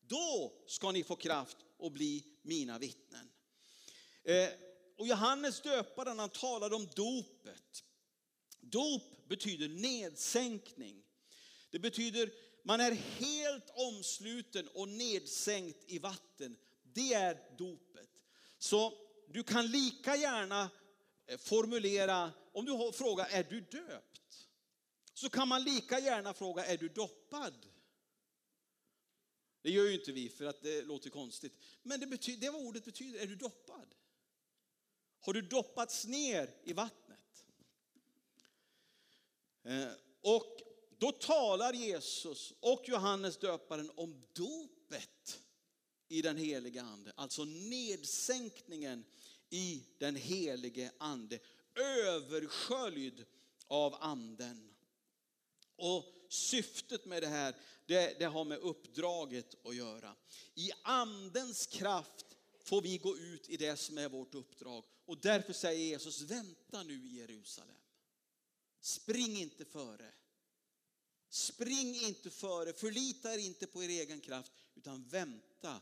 Då 0.00 0.52
ska 0.66 0.92
ni 0.92 1.04
få 1.04 1.16
kraft 1.16 1.56
att 1.78 1.92
bli 1.92 2.24
mina 2.42 2.78
vittnen. 2.78 3.30
Eh, 4.24 4.48
och 4.96 5.06
Johannes 5.06 5.60
döparen 5.60 6.18
han 6.18 6.30
talade 6.30 6.76
om 6.76 6.88
dopet. 6.94 7.84
Dop 8.60 9.28
betyder 9.28 9.68
nedsänkning. 9.68 11.04
Det 11.70 11.78
betyder 11.78 12.30
man 12.64 12.80
är 12.80 12.92
helt 12.92 13.70
omsluten 13.74 14.68
och 14.68 14.88
nedsänkt 14.88 15.84
i 15.86 15.98
vatten. 15.98 16.56
Det 16.82 17.14
är 17.14 17.56
dopet. 17.58 18.10
Så 18.58 18.92
du 19.28 19.42
kan 19.42 19.66
lika 19.66 20.16
gärna 20.16 20.70
Eh, 21.28 21.38
formulera, 21.38 22.32
om 22.52 22.64
du 22.64 22.92
frågar 22.92 23.26
är 23.26 23.42
du 23.42 23.60
döpt? 23.60 24.48
Så 25.14 25.30
kan 25.30 25.48
man 25.48 25.64
lika 25.64 25.98
gärna 25.98 26.34
fråga 26.34 26.64
är 26.64 26.76
du 26.76 26.88
doppad? 26.88 27.66
Det 29.62 29.70
gör 29.70 29.84
ju 29.84 29.94
inte 29.94 30.12
vi 30.12 30.28
för 30.28 30.44
att 30.44 30.62
det 30.62 30.82
låter 30.82 31.10
konstigt. 31.10 31.52
Men 31.82 32.00
det, 32.00 32.06
betyder, 32.06 32.40
det 32.40 32.50
vad 32.50 32.62
ordet 32.62 32.84
betyder, 32.84 33.20
är 33.20 33.26
du 33.26 33.36
doppad? 33.36 33.94
Har 35.20 35.32
du 35.32 35.42
doppats 35.42 36.04
ner 36.04 36.54
i 36.64 36.72
vattnet? 36.72 37.46
Eh, 39.62 39.88
och 40.20 40.62
då 40.98 41.12
talar 41.12 41.72
Jesus 41.72 42.52
och 42.60 42.84
Johannes 42.88 43.36
döparen 43.36 43.90
om 43.94 44.22
dopet 44.32 45.40
i 46.08 46.22
den 46.22 46.36
helige 46.36 46.82
ande. 46.82 47.12
Alltså 47.16 47.44
nedsänkningen 47.44 49.04
i 49.50 49.84
den 49.98 50.16
helige 50.16 50.92
ande. 50.98 51.38
Översköljd 51.74 53.24
av 53.66 53.94
anden. 54.00 54.74
Och 55.76 56.04
syftet 56.28 57.04
med 57.04 57.22
det 57.22 57.28
här, 57.28 57.54
det, 57.86 58.18
det 58.18 58.24
har 58.24 58.44
med 58.44 58.58
uppdraget 58.58 59.66
att 59.66 59.76
göra. 59.76 60.16
I 60.54 60.70
andens 60.82 61.66
kraft 61.66 62.26
får 62.64 62.82
vi 62.82 62.98
gå 62.98 63.16
ut 63.16 63.48
i 63.48 63.56
det 63.56 63.76
som 63.76 63.98
är 63.98 64.08
vårt 64.08 64.34
uppdrag. 64.34 64.84
Och 65.04 65.20
därför 65.20 65.52
säger 65.52 65.84
Jesus, 65.84 66.20
vänta 66.20 66.82
nu 66.82 67.06
i 67.06 67.16
Jerusalem. 67.16 67.76
Spring 68.80 69.36
inte 69.36 69.64
före. 69.64 70.12
Spring 71.28 71.94
inte 71.94 72.30
före, 72.30 72.72
förlita 72.72 73.34
er 73.34 73.38
inte 73.38 73.66
på 73.66 73.84
er 73.84 73.88
egen 73.88 74.20
kraft, 74.20 74.52
utan 74.74 75.04
vänta 75.04 75.80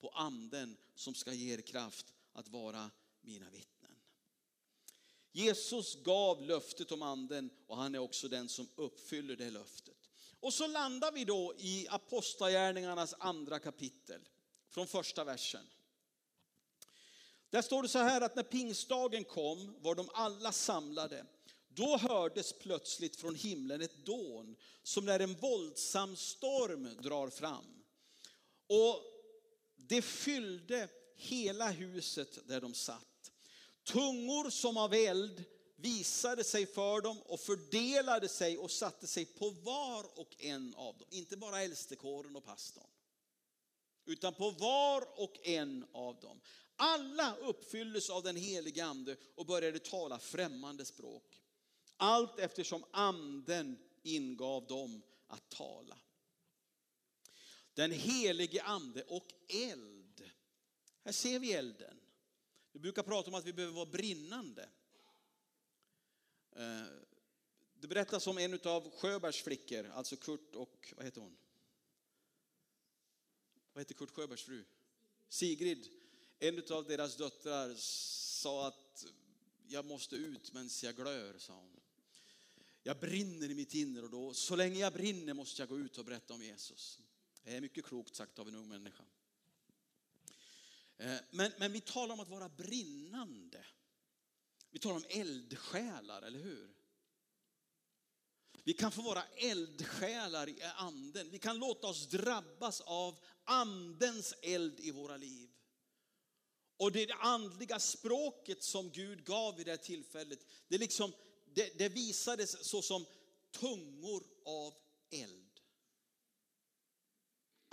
på 0.00 0.08
anden 0.08 0.76
som 0.94 1.14
ska 1.14 1.32
ge 1.32 1.54
er 1.54 1.60
kraft 1.60 2.14
att 2.32 2.48
vara 2.48 2.90
mina 3.24 3.50
vittnen. 3.50 3.96
Jesus 5.32 6.02
gav 6.02 6.42
löftet 6.42 6.92
om 6.92 7.02
anden 7.02 7.50
och 7.66 7.76
han 7.76 7.94
är 7.94 7.98
också 7.98 8.28
den 8.28 8.48
som 8.48 8.68
uppfyller 8.76 9.36
det 9.36 9.50
löftet. 9.50 10.10
Och 10.40 10.54
så 10.54 10.66
landar 10.66 11.12
vi 11.12 11.24
då 11.24 11.54
i 11.58 11.88
Apostlagärningarnas 11.88 13.14
andra 13.18 13.58
kapitel, 13.58 14.20
från 14.70 14.86
första 14.86 15.24
versen. 15.24 15.66
Där 17.50 17.62
står 17.62 17.82
det 17.82 17.88
så 17.88 17.98
här 17.98 18.20
att 18.20 18.36
när 18.36 18.42
pingstdagen 18.42 19.24
kom 19.24 19.74
var 19.82 19.94
de 19.94 20.10
alla 20.12 20.52
samlade. 20.52 21.26
Då 21.68 21.96
hördes 21.96 22.52
plötsligt 22.52 23.16
från 23.16 23.34
himlen 23.34 23.80
ett 23.80 24.06
dån 24.06 24.56
som 24.82 25.04
när 25.04 25.20
en 25.20 25.34
våldsam 25.34 26.16
storm 26.16 26.96
drar 27.02 27.30
fram. 27.30 27.84
Och 28.66 29.02
det 29.76 30.02
fyllde 30.02 30.88
hela 31.16 31.70
huset 31.70 32.48
där 32.48 32.60
de 32.60 32.74
satt. 32.74 33.13
Tungor 33.84 34.50
som 34.50 34.76
av 34.76 34.94
eld 34.94 35.44
visade 35.76 36.44
sig 36.44 36.66
för 36.66 37.00
dem 37.00 37.22
och 37.22 37.40
fördelade 37.40 38.28
sig 38.28 38.58
och 38.58 38.70
satte 38.70 39.06
sig 39.06 39.24
på 39.24 39.50
var 39.50 40.20
och 40.20 40.34
en 40.38 40.74
av 40.74 40.98
dem. 40.98 41.08
Inte 41.10 41.36
bara 41.36 41.62
äldstekåren 41.62 42.36
och 42.36 42.44
pastorn. 42.44 42.86
Utan 44.06 44.34
på 44.34 44.50
var 44.50 45.20
och 45.20 45.46
en 45.46 45.86
av 45.92 46.20
dem. 46.20 46.40
Alla 46.76 47.36
uppfylldes 47.36 48.10
av 48.10 48.22
den 48.22 48.36
helige 48.36 48.84
ande 48.84 49.16
och 49.34 49.46
började 49.46 49.78
tala 49.78 50.18
främmande 50.18 50.84
språk. 50.84 51.40
Allt 51.96 52.38
eftersom 52.38 52.84
anden 52.90 53.78
ingav 54.02 54.66
dem 54.66 55.02
att 55.26 55.48
tala. 55.48 55.98
Den 57.74 57.90
helige 57.90 58.62
ande 58.62 59.02
och 59.02 59.26
eld. 59.48 60.30
Här 61.04 61.12
ser 61.12 61.38
vi 61.38 61.52
elden. 61.52 62.00
Vi 62.74 62.80
brukar 62.80 63.02
prata 63.02 63.30
om 63.30 63.34
att 63.34 63.44
vi 63.44 63.52
behöver 63.52 63.74
vara 63.74 63.86
brinnande. 63.86 64.68
Eh, 66.52 66.86
det 67.74 67.88
berättas 67.88 68.26
om 68.26 68.38
en 68.38 68.60
av 68.64 68.90
Sjöbergs 68.90 69.42
flickor, 69.42 69.86
alltså 69.86 70.16
Kurt 70.16 70.54
och, 70.54 70.92
vad 70.96 71.04
heter 71.04 71.20
hon? 71.20 71.36
Vad 73.72 73.80
heter 73.80 73.94
Kurt 73.94 74.10
Sjöbergs 74.10 74.42
fru? 74.42 74.64
Sigrid. 75.28 75.88
En 76.38 76.62
av 76.70 76.84
deras 76.84 77.16
döttrar 77.16 77.74
sa 77.74 78.68
att 78.68 79.06
jag 79.66 79.84
måste 79.84 80.16
ut 80.16 80.52
medan 80.52 80.70
jag 80.82 80.96
glör, 80.96 81.38
sa 81.38 81.52
hon. 81.52 81.80
Jag 82.82 82.98
brinner 82.98 83.50
i 83.50 83.54
mitt 83.54 83.74
inre 83.74 84.02
och 84.02 84.10
då, 84.10 84.34
så 84.34 84.56
länge 84.56 84.80
jag 84.80 84.92
brinner 84.92 85.34
måste 85.34 85.62
jag 85.62 85.68
gå 85.68 85.78
ut 85.78 85.98
och 85.98 86.04
berätta 86.04 86.34
om 86.34 86.42
Jesus. 86.42 87.00
Det 87.44 87.56
är 87.56 87.60
mycket 87.60 87.84
klokt 87.84 88.14
sagt 88.14 88.38
av 88.38 88.48
en 88.48 88.54
ung 88.54 88.68
människa. 88.68 89.04
Eh, 90.98 91.16
men, 91.30 91.52
men 91.58 91.72
vi 91.72 91.80
talar 91.80 92.14
om 92.14 92.20
att 92.20 92.28
vara 92.28 92.48
brinnande. 92.48 93.64
Vi 94.70 94.78
talar 94.78 94.96
om 94.96 95.04
eldsjälar, 95.08 96.22
eller 96.22 96.38
hur? 96.38 96.74
Vi 98.64 98.72
kan 98.72 98.92
få 98.92 99.02
vara 99.02 99.24
eldsjälar 99.24 100.48
i 100.48 100.62
anden. 100.62 101.30
Vi 101.30 101.38
kan 101.38 101.58
låta 101.58 101.86
oss 101.86 102.06
drabbas 102.08 102.80
av 102.80 103.18
andens 103.44 104.34
eld 104.42 104.80
i 104.80 104.90
våra 104.90 105.16
liv. 105.16 105.50
Och 106.76 106.92
det 106.92 107.10
andliga 107.10 107.80
språket 107.80 108.62
som 108.62 108.90
Gud 108.90 109.24
gav 109.24 109.56
vid 109.56 109.66
det 109.66 109.76
tillfället, 109.76 110.46
det, 110.68 110.78
liksom, 110.78 111.12
det, 111.44 111.78
det 111.78 111.88
visades 111.88 112.68
såsom 112.68 113.06
tungor 113.50 114.24
av 114.44 114.74
eld. 115.10 115.43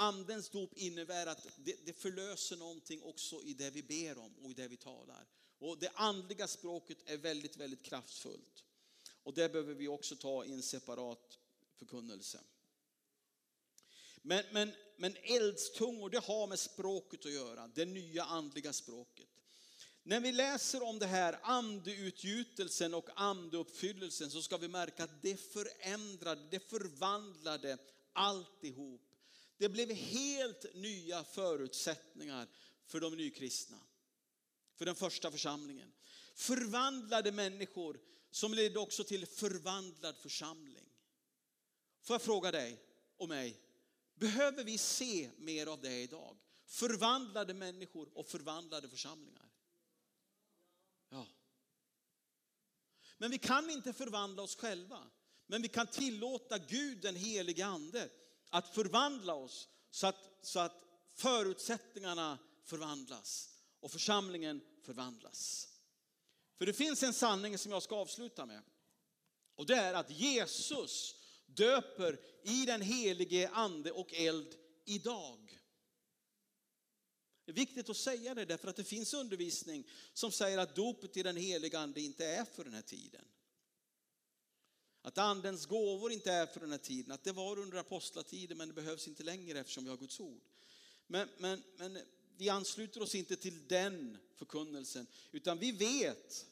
Andens 0.02 0.50
dop 0.50 0.74
innebär 0.74 1.28
att 1.28 1.48
det, 1.58 1.86
det 1.86 1.94
förlöser 1.94 2.58
någonting 2.58 3.02
också 3.04 3.42
i 3.44 3.54
det 3.54 3.70
vi 3.70 3.84
ber 3.84 4.18
om 4.18 4.34
och 4.44 4.52
i 4.52 4.54
det 4.54 4.68
vi 4.68 4.78
talar. 4.78 5.28
Och 5.60 5.80
det 5.80 5.92
andliga 5.94 6.48
språket 6.48 6.98
är 7.06 7.18
väldigt, 7.18 7.58
väldigt 7.58 7.84
kraftfullt. 7.84 8.64
Och 9.24 9.34
det 9.34 9.50
behöver 9.50 9.74
vi 9.74 9.88
också 9.88 10.16
ta 10.16 10.46
i 10.46 10.54
en 10.54 10.64
separat 10.64 11.40
förkunnelse. 11.76 12.40
Men, 14.22 14.46
men, 14.52 14.72
men 14.98 15.16
eldstungor, 15.24 16.10
det 16.10 16.24
har 16.24 16.48
med 16.48 16.60
språket 16.60 17.26
att 17.26 17.34
göra, 17.34 17.68
det 17.68 17.86
nya 17.86 18.24
andliga 18.24 18.74
språket. 18.74 19.28
När 20.04 20.20
vi 20.20 20.32
läser 20.32 20.84
om 20.84 21.00
det 21.00 21.06
här 21.06 21.40
andeutgjutelsen 21.42 22.94
och 22.94 23.10
andeuppfyllelsen 23.16 24.32
så 24.32 24.42
ska 24.42 24.58
vi 24.58 24.68
märka 24.68 25.04
att 25.04 25.22
det 25.22 25.38
förändrade, 25.38 26.48
det 26.52 26.70
förvandlade 26.70 27.78
alltihop. 28.14 29.11
Det 29.62 29.70
blev 29.70 29.92
helt 29.92 30.76
nya 30.76 31.24
förutsättningar 31.24 32.48
för 32.86 33.00
de 33.00 33.16
nykristna, 33.16 33.80
för 34.76 34.86
den 34.86 34.96
första 34.96 35.32
församlingen. 35.32 35.94
Förvandlade 36.36 37.32
människor 37.32 38.00
som 38.32 38.54
ledde 38.54 38.80
också 38.80 39.04
till 39.04 39.26
förvandlad 39.26 40.18
församling. 40.18 40.90
Får 42.02 42.14
jag 42.14 42.22
fråga 42.22 42.52
dig 42.52 42.84
och 43.18 43.30
mig, 43.30 43.62
behöver 44.16 44.64
vi 44.64 44.78
se 44.78 45.30
mer 45.38 45.68
av 45.68 45.82
det 45.82 46.02
idag? 46.02 46.38
Förvandlade 46.66 47.54
människor 47.54 48.10
och 48.14 48.28
förvandlade 48.28 48.90
församlingar. 48.90 49.50
Ja. 51.10 51.28
Men 53.18 53.32
vi 53.32 53.38
kan 53.38 53.70
inte 53.70 53.94
förvandla 53.94 54.44
oss 54.44 54.56
själva. 54.56 55.08
Men 55.48 55.62
vi 55.62 55.68
kan 55.68 55.88
tillåta 55.88 56.58
Gud, 56.58 57.02
den 57.02 57.16
helige 57.16 57.66
ande, 57.66 58.10
att 58.52 58.76
förvandla 58.76 59.34
oss 59.34 59.70
så 59.92 60.08
att, 60.08 60.40
så 60.42 60.60
att 60.60 60.84
förutsättningarna 61.14 62.40
förvandlas 62.64 63.50
och 63.80 63.92
församlingen 63.92 64.62
förvandlas. 64.82 65.68
För 66.58 66.66
det 66.66 66.74
finns 66.74 67.04
en 67.04 67.14
sanning 67.14 67.58
som 67.58 67.72
jag 67.72 67.84
ska 67.84 67.96
avsluta 67.96 68.46
med. 68.46 68.62
Och 69.56 69.66
det 69.66 69.76
är 69.76 69.94
att 69.94 70.10
Jesus 70.10 71.16
döper 71.46 72.20
i 72.44 72.66
den 72.66 72.82
helige 72.82 73.50
ande 73.50 73.92
och 73.92 74.14
eld 74.14 74.56
idag. 74.86 75.60
Det 77.46 77.52
är 77.52 77.56
viktigt 77.56 77.90
att 77.90 77.98
säga 77.98 78.36
det 78.36 78.46
därför 78.46 78.68
att 78.68 78.76
det 78.76 78.84
finns 78.84 79.14
undervisning 79.14 79.90
som 80.14 80.32
säger 80.32 80.58
att 80.58 80.76
dopet 80.76 81.18
i 81.18 81.24
den 81.24 81.38
helige 81.38 81.80
ande 81.80 82.02
inte 82.02 82.26
är 82.26 82.46
för 82.46 82.64
den 82.64 82.74
här 82.74 82.82
tiden. 82.82 83.26
Att 85.02 85.18
andens 85.18 85.66
gåvor 85.66 86.12
inte 86.12 86.32
är 86.32 86.46
för 86.46 86.60
den 86.60 86.72
här 86.72 86.78
tiden, 86.78 87.12
att 87.12 87.24
det 87.24 87.32
var 87.32 87.60
under 87.60 87.78
apostlatiden 87.78 88.58
men 88.58 88.68
det 88.68 88.74
behövs 88.74 89.08
inte 89.08 89.24
längre 89.24 89.60
eftersom 89.60 89.84
vi 89.84 89.90
har 89.90 89.98
Guds 89.98 90.20
ord. 90.20 90.42
Men, 91.08 91.30
men, 91.38 91.64
men 91.78 91.98
vi 92.38 92.50
ansluter 92.50 93.02
oss 93.02 93.16
inte 93.16 93.36
till 93.36 93.68
den 93.68 94.18
förkunnelsen 94.36 95.08
utan 95.32 95.60
vi 95.60 95.72
vet 95.72 96.46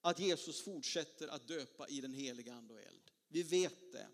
att 0.00 0.18
Jesus 0.18 0.60
fortsätter 0.60 1.28
att 1.28 1.48
döpa 1.48 1.88
i 1.88 2.00
den 2.00 2.14
heliga 2.14 2.54
ande 2.54 2.74
och 2.74 2.80
eld. 2.80 3.10
Vi 3.28 3.42
vet 3.42 3.92
det. 3.92 4.06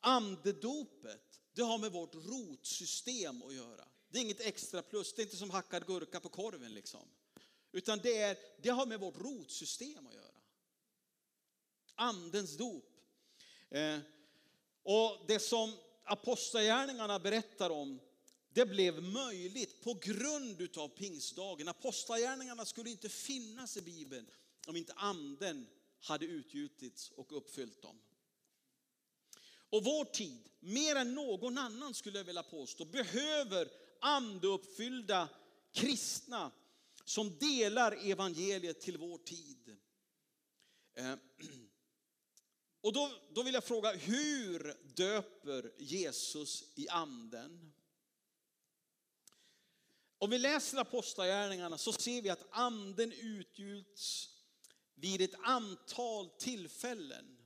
Andedopet, 0.00 1.40
det 1.54 1.62
har 1.62 1.78
med 1.78 1.92
vårt 1.92 2.14
rotsystem 2.14 3.42
att 3.42 3.54
göra. 3.54 3.88
Det 4.08 4.18
är 4.18 4.22
inget 4.22 4.40
extra 4.40 4.82
plus, 4.82 5.12
det 5.12 5.22
är 5.22 5.24
inte 5.24 5.36
som 5.36 5.50
hackad 5.50 5.86
gurka 5.86 6.20
på 6.20 6.28
korven 6.28 6.74
liksom. 6.74 7.08
Utan 7.72 7.98
det, 7.98 8.18
är, 8.18 8.36
det 8.62 8.68
har 8.68 8.86
med 8.86 9.00
vårt 9.00 9.16
rotsystem 9.16 10.06
att 10.06 10.14
göra. 10.14 10.31
Andens 11.94 12.56
dop. 12.56 12.84
Eh, 13.70 13.98
och 14.82 15.24
det 15.28 15.38
som 15.38 15.72
apostlagärningarna 16.04 17.18
berättar 17.18 17.70
om, 17.70 18.00
det 18.52 18.66
blev 18.66 19.02
möjligt 19.02 19.80
på 19.80 19.94
grund 19.94 20.78
av 20.78 20.88
pingstdagen. 20.88 21.68
Apostlagärningarna 21.68 22.64
skulle 22.64 22.90
inte 22.90 23.08
finnas 23.08 23.76
i 23.76 23.82
Bibeln 23.82 24.26
om 24.66 24.76
inte 24.76 24.92
anden 24.92 25.66
hade 26.00 26.26
utgjutits 26.26 27.10
och 27.10 27.36
uppfyllt 27.36 27.82
dem. 27.82 27.98
Och 29.70 29.84
vår 29.84 30.04
tid, 30.04 30.48
mer 30.60 30.96
än 30.96 31.14
någon 31.14 31.58
annan 31.58 31.94
skulle 31.94 32.18
jag 32.18 32.24
vilja 32.24 32.42
påstå, 32.42 32.84
behöver 32.84 33.68
andeuppfyllda 34.00 35.28
kristna 35.72 36.50
som 37.04 37.38
delar 37.38 38.10
evangeliet 38.10 38.80
till 38.80 38.98
vår 38.98 39.18
tid. 39.18 39.76
Eh, 40.94 41.14
och 42.82 42.92
då, 42.92 43.10
då 43.34 43.42
vill 43.42 43.54
jag 43.54 43.64
fråga, 43.64 43.92
hur 43.92 44.74
döper 44.94 45.72
Jesus 45.78 46.64
i 46.74 46.88
anden? 46.88 47.72
Om 50.18 50.30
vi 50.30 50.38
läser 50.38 50.78
apostlagärningarna 50.78 51.78
så 51.78 51.92
ser 51.92 52.22
vi 52.22 52.30
att 52.30 52.46
anden 52.50 53.12
utgjuts 53.12 54.28
vid 54.94 55.20
ett 55.20 55.34
antal 55.42 56.28
tillfällen. 56.28 57.38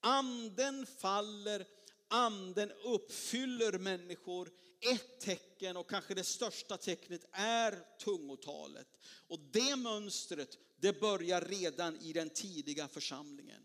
Anden 0.00 0.86
faller, 0.86 1.66
anden 2.08 2.72
uppfyller 2.72 3.78
människor. 3.78 4.50
Ett 4.80 5.20
tecken 5.20 5.76
och 5.76 5.90
kanske 5.90 6.14
det 6.14 6.24
största 6.24 6.76
tecknet 6.76 7.24
är 7.32 7.98
tungotalet. 7.98 8.88
Och 9.28 9.38
det 9.38 9.76
mönstret, 9.76 10.58
det 10.76 11.00
börjar 11.00 11.40
redan 11.40 11.96
i 11.96 12.12
den 12.12 12.30
tidiga 12.30 12.88
församlingen. 12.88 13.63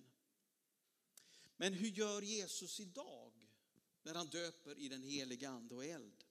Men 1.61 1.73
hur 1.73 1.89
gör 1.89 2.21
Jesus 2.21 2.79
idag 2.79 3.33
när 4.03 4.15
han 4.15 4.27
döper 4.27 4.77
i 4.77 4.89
den 4.89 5.03
heliga 5.03 5.49
ande 5.49 5.75
och 5.75 5.85
eld? 5.85 6.23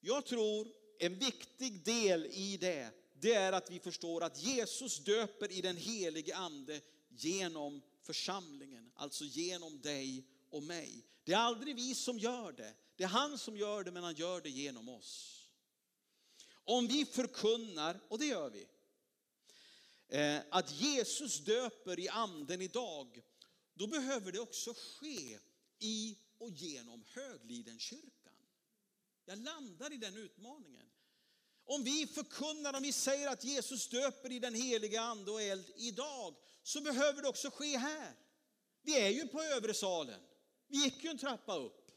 Jag 0.00 0.26
tror 0.26 0.72
en 0.98 1.18
viktig 1.18 1.84
del 1.84 2.26
i 2.26 2.56
det 2.56 2.92
det 3.20 3.34
är 3.34 3.52
att 3.52 3.70
vi 3.70 3.80
förstår 3.80 4.22
att 4.22 4.42
Jesus 4.42 4.98
döper 4.98 5.52
i 5.52 5.60
den 5.60 5.76
helige 5.76 6.36
ande 6.36 6.80
genom 7.08 7.82
församlingen, 8.02 8.92
alltså 8.94 9.24
genom 9.24 9.80
dig 9.80 10.24
och 10.50 10.62
mig. 10.62 11.04
Det 11.24 11.32
är 11.32 11.38
aldrig 11.38 11.76
vi 11.76 11.94
som 11.94 12.18
gör 12.18 12.52
det. 12.52 12.74
Det 12.96 13.04
är 13.04 13.08
han 13.08 13.38
som 13.38 13.56
gör 13.56 13.84
det, 13.84 13.90
men 13.90 14.04
han 14.04 14.14
gör 14.14 14.40
det 14.40 14.50
genom 14.50 14.88
oss. 14.88 15.44
Om 16.52 16.86
vi 16.86 17.04
förkunnar, 17.04 18.00
och 18.08 18.18
det 18.18 18.26
gör 18.26 18.50
vi, 18.50 18.66
eh, 20.08 20.40
att 20.50 20.80
Jesus 20.80 21.38
döper 21.38 21.98
i 21.98 22.08
anden 22.08 22.60
idag, 22.60 23.22
då 23.80 23.86
behöver 23.86 24.32
det 24.32 24.40
också 24.40 24.74
ske 24.74 25.38
i 25.78 26.18
och 26.38 26.50
genom 26.50 27.04
Höglidenkyrkan. 27.08 28.32
Jag 29.24 29.38
landar 29.38 29.92
i 29.92 29.96
den 29.96 30.16
utmaningen. 30.16 30.90
Om 31.64 31.84
vi 31.84 32.06
förkunnar, 32.06 32.76
om 32.76 32.82
vi 32.82 32.92
säger 32.92 33.28
att 33.28 33.44
Jesus 33.44 33.88
döper 33.88 34.32
i 34.32 34.38
den 34.38 34.54
heliga 34.54 35.00
ande 35.00 35.30
och 35.30 35.42
eld 35.42 35.72
idag, 35.76 36.34
så 36.62 36.80
behöver 36.80 37.22
det 37.22 37.28
också 37.28 37.50
ske 37.50 37.76
här. 37.76 38.14
Vi 38.82 39.00
är 39.00 39.08
ju 39.08 39.28
på 39.28 39.42
övre 39.42 39.74
salen. 39.74 40.20
Vi 40.66 40.84
gick 40.84 41.04
ju 41.04 41.10
en 41.10 41.18
trappa 41.18 41.56
upp, 41.56 41.90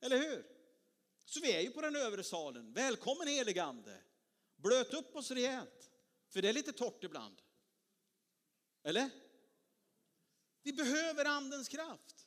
eller 0.00 0.18
hur? 0.18 0.46
Så 1.24 1.40
vi 1.40 1.52
är 1.52 1.60
ju 1.60 1.70
på 1.70 1.80
den 1.80 1.96
övre 1.96 2.24
salen. 2.24 2.72
Välkommen 2.72 3.28
helige 3.28 3.64
ande. 3.64 4.02
Blöt 4.56 4.94
upp 4.94 5.16
oss 5.16 5.30
rejält, 5.30 5.90
för 6.28 6.42
det 6.42 6.48
är 6.48 6.52
lite 6.52 6.72
torrt 6.72 7.04
ibland. 7.04 7.42
Eller? 8.82 9.10
Vi 10.62 10.72
behöver 10.72 11.24
andens 11.24 11.68
kraft. 11.68 12.26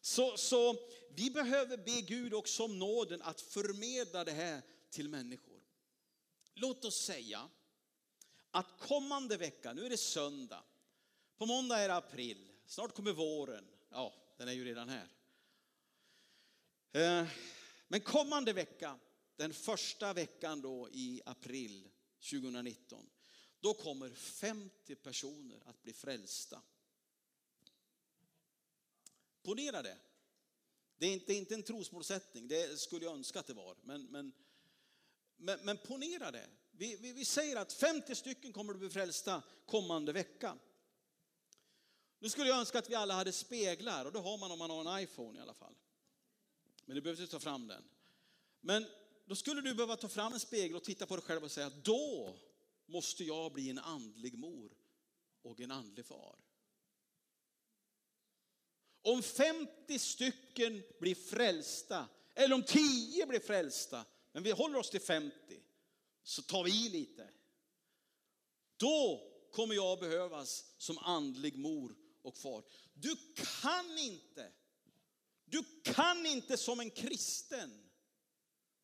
Så, 0.00 0.36
så 0.36 0.76
vi 1.10 1.30
behöver 1.30 1.76
be 1.76 2.00
Gud 2.00 2.34
också 2.34 2.64
om 2.64 2.78
nåden 2.78 3.22
att 3.22 3.40
förmedla 3.40 4.24
det 4.24 4.32
här 4.32 4.62
till 4.90 5.08
människor. 5.08 5.60
Låt 6.54 6.84
oss 6.84 6.96
säga 6.96 7.48
att 8.50 8.66
kommande 8.78 9.36
vecka, 9.36 9.72
nu 9.72 9.86
är 9.86 9.90
det 9.90 9.96
söndag, 9.96 10.64
på 11.36 11.46
måndag 11.46 11.78
är 11.78 11.88
det 11.88 11.94
april, 11.94 12.52
snart 12.66 12.94
kommer 12.94 13.12
våren. 13.12 13.68
Ja, 13.90 14.14
den 14.36 14.48
är 14.48 14.52
ju 14.52 14.64
redan 14.64 14.88
här. 14.88 15.08
Eh, 16.92 17.26
men 17.88 18.00
kommande 18.00 18.52
vecka, 18.52 18.98
den 19.36 19.52
första 19.52 20.12
veckan 20.12 20.60
då 20.60 20.88
i 20.92 21.22
april 21.26 21.88
2019, 22.30 23.10
då 23.60 23.74
kommer 23.74 24.10
50 24.10 24.94
personer 24.94 25.62
att 25.66 25.82
bli 25.82 25.92
frälsta. 25.92 26.62
Ponera 29.44 29.82
det. 29.82 29.96
Det 30.96 31.06
är 31.06 31.12
inte, 31.12 31.34
inte 31.34 31.54
en 31.54 31.62
trosmålsättning, 31.62 32.48
det 32.48 32.80
skulle 32.80 33.04
jag 33.04 33.14
önska 33.14 33.40
att 33.40 33.46
det 33.46 33.54
var. 33.54 33.76
Men, 33.82 34.02
men 34.02 34.32
Men, 35.36 35.60
men 35.62 35.76
ponera 35.76 36.30
det. 36.30 36.48
Vi, 36.70 36.96
vi, 36.96 37.12
vi 37.12 37.24
säger 37.24 37.56
att 37.56 37.72
50 37.72 38.14
stycken 38.14 38.52
kommer 38.52 38.72
att 38.72 38.78
bli 38.78 38.90
frälsta 38.90 39.42
kommande 39.66 40.12
vecka. 40.12 40.58
Nu 42.18 42.28
skulle 42.28 42.48
jag 42.48 42.58
önska 42.58 42.78
att 42.78 42.90
vi 42.90 42.94
alla 42.94 43.14
hade 43.14 43.32
speglar 43.32 44.04
och 44.04 44.12
det 44.12 44.18
har 44.18 44.38
man 44.38 44.50
om 44.50 44.58
man 44.58 44.70
har 44.70 44.80
en 44.80 45.02
iPhone 45.02 45.38
i 45.38 45.42
alla 45.42 45.54
fall. 45.54 45.74
Men 46.84 46.94
du 46.94 47.00
behöver 47.00 47.22
inte 47.22 47.32
ta 47.32 47.40
fram 47.40 47.66
den. 47.66 47.84
Men 48.60 48.86
då 49.26 49.34
skulle 49.34 49.60
du 49.60 49.74
behöva 49.74 49.96
ta 49.96 50.08
fram 50.08 50.32
en 50.32 50.40
spegel 50.40 50.76
och 50.76 50.84
titta 50.84 51.06
på 51.06 51.16
dig 51.16 51.24
själv 51.24 51.44
och 51.44 51.50
säga 51.50 51.70
då 51.70 52.36
måste 52.86 53.24
jag 53.24 53.52
bli 53.52 53.70
en 53.70 53.78
andlig 53.78 54.38
mor 54.38 54.72
och 55.42 55.60
en 55.60 55.70
andlig 55.70 56.06
far. 56.06 56.38
Om 59.06 59.22
50 59.22 59.98
stycken 59.98 60.82
blir 61.00 61.14
frälsta, 61.14 62.08
eller 62.34 62.54
om 62.54 62.62
10 62.62 63.26
blir 63.26 63.40
frälsta, 63.40 64.04
men 64.32 64.42
vi 64.42 64.50
håller 64.50 64.78
oss 64.78 64.90
till 64.90 65.00
50, 65.00 65.34
så 66.22 66.42
tar 66.42 66.64
vi 66.64 66.86
i 66.86 66.88
lite. 66.88 67.28
Då 68.76 69.30
kommer 69.52 69.74
jag 69.74 69.98
behövas 69.98 70.74
som 70.78 70.98
andlig 70.98 71.56
mor 71.56 71.96
och 72.22 72.36
far. 72.36 72.64
Du 72.94 73.16
kan 73.62 73.98
inte, 73.98 74.52
du 75.44 75.64
kan 75.84 76.26
inte 76.26 76.56
som 76.56 76.80
en 76.80 76.90
kristen 76.90 77.90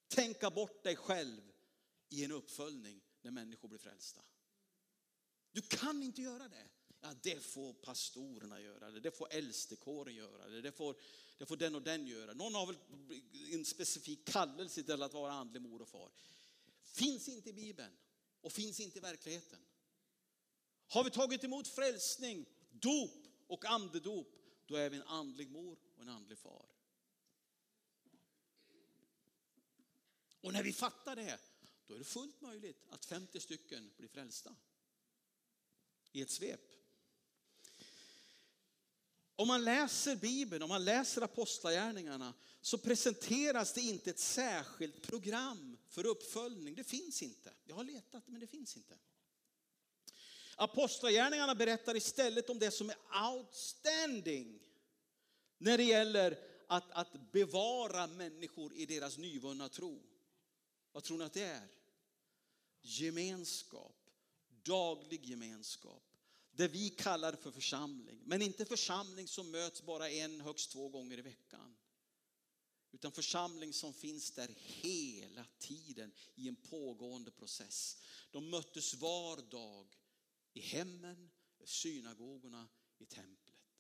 tänka 0.09 0.50
bort 0.50 0.85
dig 0.85 0.96
själv 0.96 1.52
i 2.09 2.24
en 2.24 2.33
uppföljning 2.33 3.00
när 3.22 3.30
människor 3.30 3.68
blir 3.68 3.78
frälsta. 3.78 4.20
Du 5.52 5.62
kan 5.62 6.02
inte 6.02 6.22
göra 6.22 6.48
det. 6.48 6.68
Ja, 7.00 7.14
det 7.22 7.44
får 7.44 7.72
pastorerna 7.72 8.60
göra, 8.60 8.90
det 8.90 9.10
får 9.10 9.28
äldstekåren 9.30 10.14
göra, 10.14 10.48
det 10.48 10.72
får, 10.72 10.96
det 11.38 11.46
får 11.46 11.56
den 11.56 11.74
och 11.74 11.82
den 11.82 12.06
göra. 12.06 12.32
Någon 12.32 12.54
har 12.54 12.66
väl 12.66 12.76
en 13.52 13.64
specifik 13.64 14.24
kallelse 14.24 14.82
till 14.82 15.02
att 15.02 15.14
vara 15.14 15.32
andlig 15.32 15.62
mor 15.62 15.82
och 15.82 15.88
far. 15.88 16.10
Finns 16.82 17.28
inte 17.28 17.50
i 17.50 17.52
Bibeln 17.52 17.92
och 18.40 18.52
finns 18.52 18.80
inte 18.80 18.98
i 18.98 19.00
verkligheten. 19.00 19.58
Har 20.86 21.04
vi 21.04 21.10
tagit 21.10 21.44
emot 21.44 21.68
frälsning, 21.68 22.46
dop 22.70 23.26
och 23.46 23.64
andedop, 23.64 24.40
då 24.66 24.76
är 24.76 24.90
vi 24.90 24.96
en 24.96 25.02
andlig 25.02 25.50
mor 25.50 25.78
och 25.96 26.02
en 26.02 26.08
andlig 26.08 26.38
far. 26.38 26.66
Och 30.40 30.52
när 30.52 30.62
vi 30.62 30.72
fattar 30.72 31.16
det, 31.16 31.38
då 31.86 31.94
är 31.94 31.98
det 31.98 32.04
fullt 32.04 32.40
möjligt 32.40 32.86
att 32.90 33.04
50 33.04 33.40
stycken 33.40 33.90
blir 33.96 34.08
frälsta. 34.08 34.56
I 36.12 36.22
ett 36.22 36.30
svep. 36.30 36.79
Om 39.40 39.48
man 39.48 39.64
läser 39.64 40.16
Bibeln, 40.16 40.62
om 40.62 40.68
man 40.68 40.85
läser 40.85 41.22
Apostlagärningarna, 41.22 42.35
så 42.61 42.79
presenteras 42.79 43.72
det 43.72 43.81
inte 43.81 44.11
ett 44.11 44.18
särskilt 44.18 45.03
program 45.07 45.79
för 45.88 46.07
uppföljning. 46.07 46.74
Det 46.74 46.85
finns 46.85 47.22
inte. 47.22 47.53
Jag 47.64 47.76
har 47.76 47.85
letat, 47.85 48.22
men 48.26 48.40
det 48.40 48.46
finns 48.46 48.76
inte. 48.76 48.98
Apostlagärningarna 50.57 51.55
berättar 51.55 51.96
istället 51.96 52.50
om 52.50 52.59
det 52.59 52.70
som 52.70 52.90
är 52.90 52.96
outstanding 53.33 54.61
när 55.59 55.79
det 55.79 55.85
gäller 55.85 56.38
att, 56.66 56.90
att 56.90 57.33
bevara 57.33 58.07
människor 58.07 58.74
i 58.74 58.87
deras 58.87 59.18
nyvunna 59.18 59.68
tro. 59.68 60.03
Vad 60.92 61.03
tror 61.03 61.18
ni 61.18 61.24
att 61.24 61.33
det 61.33 61.44
är? 61.44 61.68
Gemenskap, 62.83 64.11
daglig 64.62 65.24
gemenskap. 65.24 66.10
Det 66.61 66.68
vi 66.68 66.90
kallar 66.90 67.33
för 67.33 67.51
församling, 67.51 68.23
men 68.25 68.42
inte 68.42 68.64
församling 68.64 69.29
som 69.29 69.51
möts 69.51 69.83
bara 69.83 70.11
en, 70.11 70.40
högst 70.40 70.70
två 70.70 70.88
gånger 70.88 71.18
i 71.18 71.23
veckan. 71.23 71.77
Utan 72.92 73.12
församling 73.12 73.73
som 73.73 73.94
finns 73.94 74.31
där 74.31 74.49
hela 74.57 75.46
tiden 75.59 76.12
i 76.35 76.49
en 76.49 76.57
pågående 76.57 77.31
process. 77.31 78.03
De 78.31 78.51
möttes 78.51 78.94
var 78.94 79.51
dag 79.51 79.96
i 80.53 80.61
hemmen, 80.61 81.31
i 81.59 81.66
synagogorna, 81.66 82.68
i 82.99 83.07
templet. 83.07 83.75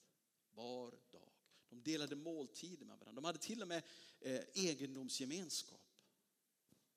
Var 0.50 0.90
dag. 1.10 1.32
De 1.68 1.82
delade 1.82 2.16
måltider 2.16 2.86
med 2.86 2.98
varandra. 2.98 3.20
De 3.20 3.24
hade 3.24 3.38
till 3.38 3.62
och 3.62 3.68
med 3.68 3.82
eh, 4.20 4.40
egendomsgemenskap. 4.54 5.88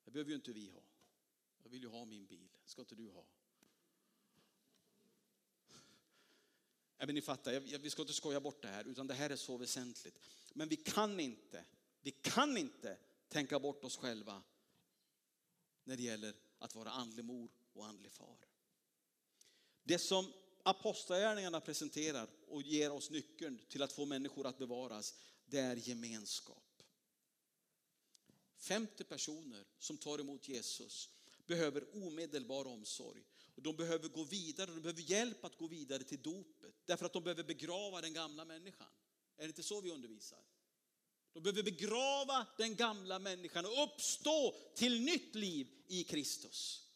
Det 0.04 0.10
behöver 0.10 0.30
ju 0.30 0.36
inte 0.36 0.52
vi 0.52 0.68
ha. 0.68 0.82
Jag 1.62 1.70
vill 1.70 1.82
ju 1.82 1.88
ha 1.88 2.04
min 2.04 2.26
bil, 2.26 2.48
ska 2.64 2.82
inte 2.82 2.94
du 2.94 3.08
ha? 3.08 3.26
Ja, 7.04 7.06
men 7.06 7.14
ni 7.14 7.22
fattar, 7.22 7.60
vi 7.60 7.90
ska 7.90 8.02
inte 8.02 8.14
skoja 8.14 8.40
bort 8.40 8.62
det 8.62 8.68
här, 8.68 8.84
utan 8.84 9.06
det 9.06 9.14
här 9.14 9.30
är 9.30 9.36
så 9.36 9.56
väsentligt. 9.56 10.18
Men 10.52 10.68
vi 10.68 10.76
kan 10.76 11.20
inte, 11.20 11.64
vi 12.00 12.10
kan 12.10 12.56
inte 12.56 12.96
tänka 13.28 13.58
bort 13.58 13.84
oss 13.84 13.96
själva 13.96 14.42
när 15.84 15.96
det 15.96 16.02
gäller 16.02 16.34
att 16.58 16.74
vara 16.74 16.90
andlig 16.90 17.24
mor 17.24 17.50
och 17.72 17.86
andlig 17.86 18.12
far. 18.12 18.38
Det 19.82 19.98
som 19.98 20.32
apostlagärningarna 20.62 21.60
presenterar 21.60 22.28
och 22.46 22.62
ger 22.62 22.92
oss 22.92 23.10
nyckeln 23.10 23.58
till 23.68 23.82
att 23.82 23.92
få 23.92 24.04
människor 24.04 24.46
att 24.46 24.58
bevaras, 24.58 25.14
det 25.46 25.58
är 25.58 25.76
gemenskap. 25.76 26.82
50 28.56 29.04
personer 29.04 29.64
som 29.78 29.98
tar 29.98 30.18
emot 30.18 30.48
Jesus 30.48 31.10
behöver 31.46 32.04
omedelbar 32.06 32.64
omsorg. 32.64 33.24
Och 33.54 33.62
de 33.62 33.76
behöver 33.76 34.08
gå 34.08 34.24
vidare, 34.24 34.70
de 34.70 34.80
behöver 34.80 35.02
hjälp 35.02 35.44
att 35.44 35.56
gå 35.56 35.66
vidare 35.66 36.04
till 36.04 36.22
dopet. 36.22 36.63
Därför 36.86 37.06
att 37.06 37.12
de 37.12 37.22
behöver 37.22 37.44
begrava 37.44 38.00
den 38.00 38.12
gamla 38.12 38.44
människan. 38.44 38.88
Är 39.36 39.42
det 39.42 39.48
inte 39.48 39.62
så 39.62 39.80
vi 39.80 39.90
undervisar? 39.90 40.38
De 41.32 41.42
behöver 41.42 41.62
begrava 41.62 42.46
den 42.58 42.74
gamla 42.74 43.18
människan 43.18 43.66
och 43.66 43.84
uppstå 43.84 44.54
till 44.74 45.00
nytt 45.00 45.34
liv 45.34 45.68
i 45.86 46.04
Kristus. 46.04 46.88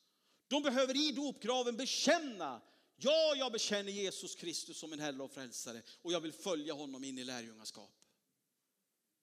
De 0.49 0.63
behöver 0.63 0.97
i 0.97 1.13
dopgraven 1.13 1.77
bekänna, 1.77 2.63
ja, 2.97 3.35
jag 3.37 3.53
bekänner 3.53 3.93
Jesus 3.93 4.35
Kristus 4.35 4.79
som 4.79 4.93
en 4.93 5.01
Herre 5.01 5.23
och 5.23 5.33
Frälsare 5.33 5.83
och 6.03 6.13
jag 6.13 6.21
vill 6.21 6.33
följa 6.33 6.75
honom 6.75 7.05
in 7.05 7.19
i 7.19 7.25
lärjungaskap. 7.25 7.91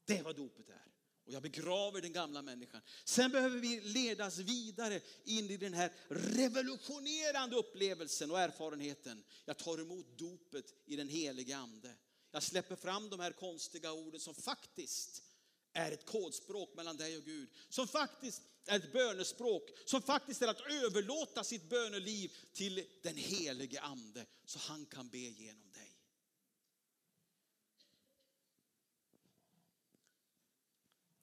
Det 0.06 0.18
är 0.18 0.24
vad 0.24 0.36
dopet 0.36 0.70
är. 0.70 0.95
Och 1.26 1.34
jag 1.34 1.42
begraver 1.42 2.02
den 2.02 2.14
gamla 2.14 2.42
människan. 2.42 2.82
Sen 3.06 3.32
behöver 3.32 3.60
vi 3.60 3.82
ledas 3.82 4.38
vidare 4.38 5.02
in 5.24 5.50
i 5.50 5.58
den 5.58 5.74
här 5.74 5.92
revolutionerande 6.10 7.56
upplevelsen 7.56 8.32
och 8.32 8.40
erfarenheten. 8.40 9.24
Jag 9.46 9.58
tar 9.58 9.78
emot 9.78 10.18
dopet 10.18 10.74
i 10.86 10.96
den 10.96 11.10
helige 11.10 11.58
ande. 11.58 11.96
Jag 12.32 12.44
släpper 12.44 12.76
fram 12.76 13.10
de 13.10 13.20
här 13.20 13.32
konstiga 13.32 13.92
orden 13.92 14.20
som 14.20 14.36
faktiskt 14.36 15.24
är 15.74 15.92
ett 15.92 16.06
kodspråk 16.06 16.76
mellan 16.76 16.98
dig 16.98 17.18
och 17.18 17.24
Gud. 17.24 17.50
Som 17.70 17.88
faktiskt 17.88 18.42
är 18.66 18.76
ett 18.76 18.94
bönespråk. 18.94 19.70
Som 19.86 20.02
faktiskt 20.02 20.42
är 20.42 20.48
att 20.48 20.62
överlåta 20.62 21.44
sitt 21.44 21.70
böneliv 21.70 22.32
till 22.54 22.86
den 23.02 23.18
helige 23.18 23.82
ande. 23.82 24.26
Så 24.46 24.60
han 24.60 24.86
kan 24.86 25.10
be 25.10 25.18
genom 25.18 25.72
dig. 25.72 25.75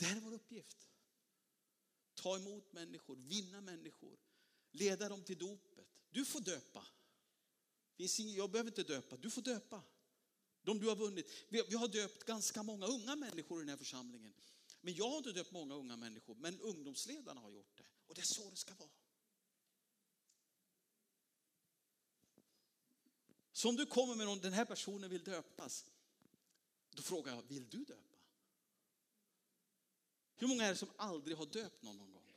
Det 0.02 0.06
här 0.08 0.16
är 0.16 0.20
vår 0.20 0.32
uppgift. 0.34 0.88
Ta 2.14 2.36
emot 2.36 2.72
människor, 2.72 3.16
vinna 3.16 3.60
människor, 3.60 4.18
leda 4.70 5.08
dem 5.08 5.24
till 5.24 5.38
dopet. 5.38 5.86
Du 6.10 6.24
får 6.24 6.40
döpa. 6.40 6.86
Jag 8.36 8.50
behöver 8.50 8.70
inte 8.70 8.82
döpa, 8.82 9.16
du 9.16 9.30
får 9.30 9.42
döpa. 9.42 9.82
De 10.62 10.78
du 10.78 10.88
har 10.88 10.96
vunnit. 10.96 11.30
Vi 11.48 11.74
har 11.76 11.88
döpt 11.88 12.24
ganska 12.24 12.62
många 12.62 12.86
unga 12.86 13.16
människor 13.16 13.58
i 13.58 13.62
den 13.62 13.68
här 13.68 13.76
församlingen. 13.76 14.34
Men 14.80 14.94
jag 14.94 15.10
har 15.10 15.18
inte 15.18 15.32
döpt 15.32 15.52
många 15.52 15.74
unga 15.74 15.96
människor, 15.96 16.34
men 16.34 16.60
ungdomsledarna 16.60 17.40
har 17.40 17.50
gjort 17.50 17.76
det. 17.76 17.86
Och 18.06 18.14
det 18.14 18.20
är 18.20 18.26
så 18.26 18.50
det 18.50 18.56
ska 18.56 18.74
vara. 18.74 18.90
Så 23.52 23.68
om 23.68 23.76
du 23.76 23.86
kommer 23.86 24.14
med 24.14 24.26
någon, 24.26 24.40
den 24.40 24.52
här 24.52 24.64
personen 24.64 25.10
vill 25.10 25.24
döpas, 25.24 25.86
då 26.90 27.02
frågar 27.02 27.34
jag, 27.34 27.42
vill 27.42 27.68
du 27.68 27.84
döpa? 27.84 28.11
Hur 30.42 30.48
många 30.48 30.64
är 30.64 30.68
det 30.68 30.76
som 30.76 30.90
aldrig 30.96 31.36
har 31.36 31.46
döpt 31.46 31.82
någon 31.82 31.96
någon 31.96 32.12
gång? 32.12 32.32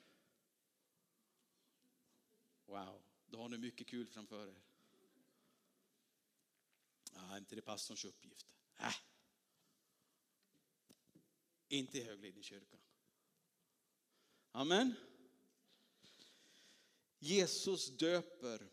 Wow, 2.66 3.02
då 3.26 3.42
har 3.42 3.50
ni 3.50 3.58
mycket 3.58 3.88
kul 3.88 4.08
framför 4.08 4.48
er. 4.48 4.62
Ah, 7.14 7.38
inte 7.38 7.56
det 7.56 7.62
pastorns 7.62 8.06
uppgift. 8.06 8.48
Äh. 8.78 8.96
Inte 11.68 11.98
i 11.98 12.04
högledningskyrkan. 12.04 12.80
Amen. 14.52 14.96
Jesus 17.20 17.98
döper 17.98 18.72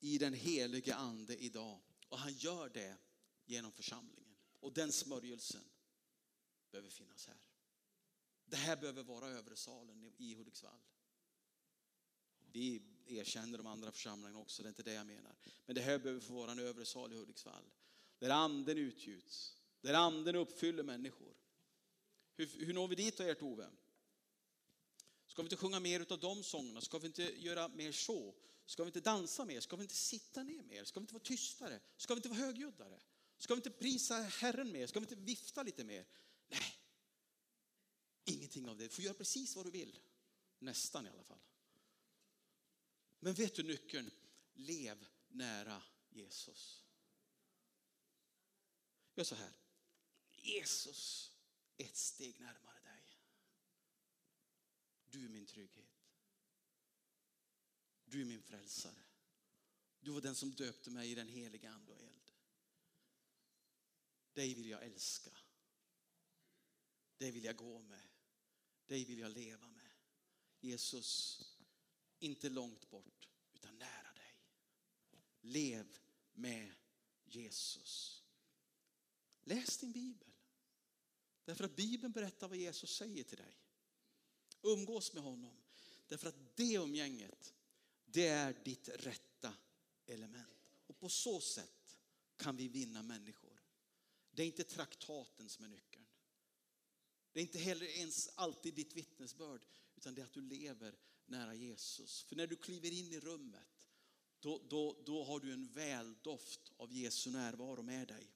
i 0.00 0.18
den 0.18 0.34
helige 0.34 0.94
ande 0.94 1.36
idag 1.36 1.80
och 2.08 2.18
han 2.18 2.32
gör 2.32 2.68
det 2.68 2.96
genom 3.44 3.72
församlingen. 3.72 4.36
Och 4.60 4.72
den 4.72 4.92
smörjelsen 4.92 5.64
behöver 6.70 6.90
finnas 6.90 7.26
här. 7.26 7.47
Det 8.50 8.56
här 8.56 8.76
behöver 8.76 9.02
vara 9.02 9.28
övre 9.28 9.56
salen 9.56 10.12
i 10.16 10.34
Hudiksvall. 10.34 10.80
Vi 12.52 12.82
erkänner 13.06 13.58
de 13.58 13.66
andra 13.66 13.92
församlingarna 13.92 14.38
också, 14.38 14.62
det 14.62 14.66
är 14.66 14.70
inte 14.70 14.82
det 14.82 14.92
jag 14.92 15.06
menar. 15.06 15.36
Men 15.66 15.74
det 15.74 15.80
här 15.80 15.98
behöver 15.98 16.20
få 16.20 16.32
vara 16.32 16.52
en 16.52 16.58
övre 16.58 16.84
sal 16.84 17.12
i 17.12 17.16
Hudiksvall. 17.16 17.64
Där 18.18 18.30
anden 18.30 18.78
utgjuts, 18.78 19.56
där 19.80 19.94
anden 19.94 20.36
uppfyller 20.36 20.82
människor. 20.82 21.34
Hur, 22.36 22.46
hur 22.46 22.74
når 22.74 22.88
vi 22.88 22.94
dit 22.94 23.16
då, 23.16 23.24
ert 23.24 23.42
Ove? 23.42 23.70
Ska 25.26 25.42
vi 25.42 25.46
inte 25.46 25.56
sjunga 25.56 25.80
mer 25.80 26.12
av 26.12 26.18
de 26.18 26.42
sångerna? 26.42 26.80
Ska 26.80 26.98
vi 26.98 27.06
inte 27.06 27.22
göra 27.22 27.68
mer 27.68 27.92
så? 27.92 28.34
Ska 28.66 28.84
vi 28.84 28.88
inte 28.88 29.00
dansa 29.00 29.44
mer? 29.44 29.60
Ska 29.60 29.76
vi 29.76 29.82
inte 29.82 29.94
sitta 29.94 30.42
ner 30.42 30.62
mer? 30.62 30.84
Ska 30.84 31.00
vi 31.00 31.02
inte 31.02 31.14
vara 31.14 31.24
tystare? 31.24 31.80
Ska 31.96 32.14
vi 32.14 32.18
inte 32.18 32.28
vara 32.28 32.38
högljuddare? 32.38 33.00
Ska 33.38 33.54
vi 33.54 33.58
inte 33.58 33.70
prisa 33.70 34.14
Herren 34.14 34.72
mer? 34.72 34.86
Ska 34.86 35.00
vi 35.00 35.04
inte 35.04 35.16
vifta 35.16 35.62
lite 35.62 35.84
mer? 35.84 36.06
Nej, 36.48 36.77
ingenting 38.48 38.68
av 38.68 38.76
det. 38.76 38.84
Du 38.84 38.88
får 38.88 39.04
göra 39.04 39.14
precis 39.14 39.56
vad 39.56 39.66
du 39.66 39.70
vill. 39.70 39.98
Nästan 40.58 41.06
i 41.06 41.10
alla 41.10 41.22
fall. 41.22 41.40
Men 43.20 43.34
vet 43.34 43.54
du 43.54 43.62
nyckeln? 43.62 44.10
Lev 44.54 45.06
nära 45.28 45.82
Jesus. 46.08 46.84
Gör 49.14 49.24
så 49.24 49.34
här. 49.34 49.52
Jesus, 50.30 51.32
ett 51.76 51.96
steg 51.96 52.40
närmare 52.40 52.80
dig. 52.80 53.18
Du 55.10 55.24
är 55.24 55.28
min 55.28 55.46
trygghet. 55.46 56.06
Du 58.04 58.20
är 58.20 58.24
min 58.24 58.42
frälsare. 58.42 59.02
Du 60.00 60.10
var 60.10 60.20
den 60.20 60.34
som 60.34 60.50
döpte 60.50 60.90
mig 60.90 61.10
i 61.10 61.14
den 61.14 61.28
heliga 61.28 61.70
ande 61.70 61.92
och 61.92 62.00
eld. 62.00 62.32
Dig 64.32 64.54
vill 64.54 64.68
jag 64.68 64.84
älska. 64.84 65.30
Dig 67.18 67.30
vill 67.30 67.44
jag 67.44 67.56
gå 67.56 67.82
med. 67.82 68.17
Dig 68.88 69.04
vill 69.04 69.18
jag 69.18 69.32
leva 69.32 69.70
med. 69.70 69.90
Jesus, 70.60 71.42
inte 72.18 72.48
långt 72.48 72.90
bort 72.90 73.28
utan 73.54 73.78
nära 73.78 74.12
dig. 74.12 74.40
Lev 75.40 75.98
med 76.32 76.74
Jesus. 77.24 78.22
Läs 79.42 79.78
din 79.78 79.92
bibel. 79.92 80.28
Därför 81.44 81.64
att 81.64 81.76
Bibeln 81.76 82.12
berättar 82.12 82.48
vad 82.48 82.56
Jesus 82.56 82.96
säger 82.96 83.24
till 83.24 83.38
dig. 83.38 83.58
Umgås 84.62 85.12
med 85.12 85.22
honom. 85.22 85.56
Därför 86.06 86.28
att 86.28 86.56
det 86.56 86.74
umgänget, 86.74 87.54
det 88.04 88.26
är 88.26 88.64
ditt 88.64 88.88
rätta 88.88 89.54
element. 90.06 90.78
Och 90.86 90.98
på 90.98 91.08
så 91.08 91.40
sätt 91.40 91.98
kan 92.36 92.56
vi 92.56 92.68
vinna 92.68 93.02
människor. 93.02 93.62
Det 94.30 94.42
är 94.42 94.46
inte 94.46 94.64
traktaten 94.64 95.48
som 95.48 95.64
är 95.64 95.68
nyckeln. 95.68 96.07
Det 97.38 97.42
är 97.42 97.46
inte 97.46 97.58
heller 97.58 97.86
ens 97.86 98.28
alltid 98.34 98.74
ditt 98.74 98.96
vittnesbörd, 98.96 99.66
utan 99.96 100.14
det 100.14 100.20
är 100.20 100.24
att 100.24 100.32
du 100.32 100.40
lever 100.40 100.98
nära 101.26 101.54
Jesus. 101.54 102.22
För 102.22 102.36
när 102.36 102.46
du 102.46 102.56
kliver 102.56 102.92
in 102.92 103.12
i 103.12 103.20
rummet, 103.20 103.86
då, 104.40 104.62
då, 104.68 105.02
då 105.06 105.24
har 105.24 105.40
du 105.40 105.52
en 105.52 105.72
väldoft 105.72 106.72
av 106.76 106.92
Jesu 106.92 107.30
närvaro 107.30 107.82
med 107.82 108.08
dig. 108.08 108.26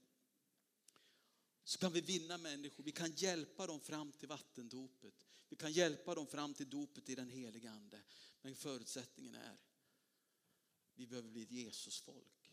Så 1.64 1.78
kan 1.78 1.92
vi 1.92 2.00
vinna 2.00 2.38
människor, 2.38 2.84
vi 2.84 2.92
kan 2.92 3.12
hjälpa 3.12 3.66
dem 3.66 3.80
fram 3.80 4.12
till 4.12 4.28
vattendopet. 4.28 5.26
Vi 5.48 5.56
kan 5.56 5.72
hjälpa 5.72 6.14
dem 6.14 6.26
fram 6.26 6.54
till 6.54 6.70
dopet 6.70 7.08
i 7.08 7.14
den 7.14 7.28
heliga 7.28 7.70
ande. 7.70 8.02
Men 8.42 8.56
förutsättningen 8.56 9.34
är, 9.34 9.58
vi 10.94 11.06
behöver 11.06 11.30
bli 11.30 11.42
ett 11.42 11.50
Jesusfolk. 11.50 12.52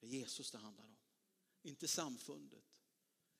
Det 0.00 0.06
är 0.06 0.10
Jesus 0.10 0.50
det 0.50 0.58
handlar 0.58 0.84
om. 0.84 0.96
Inte 1.62 1.88
samfundet. 1.88 2.71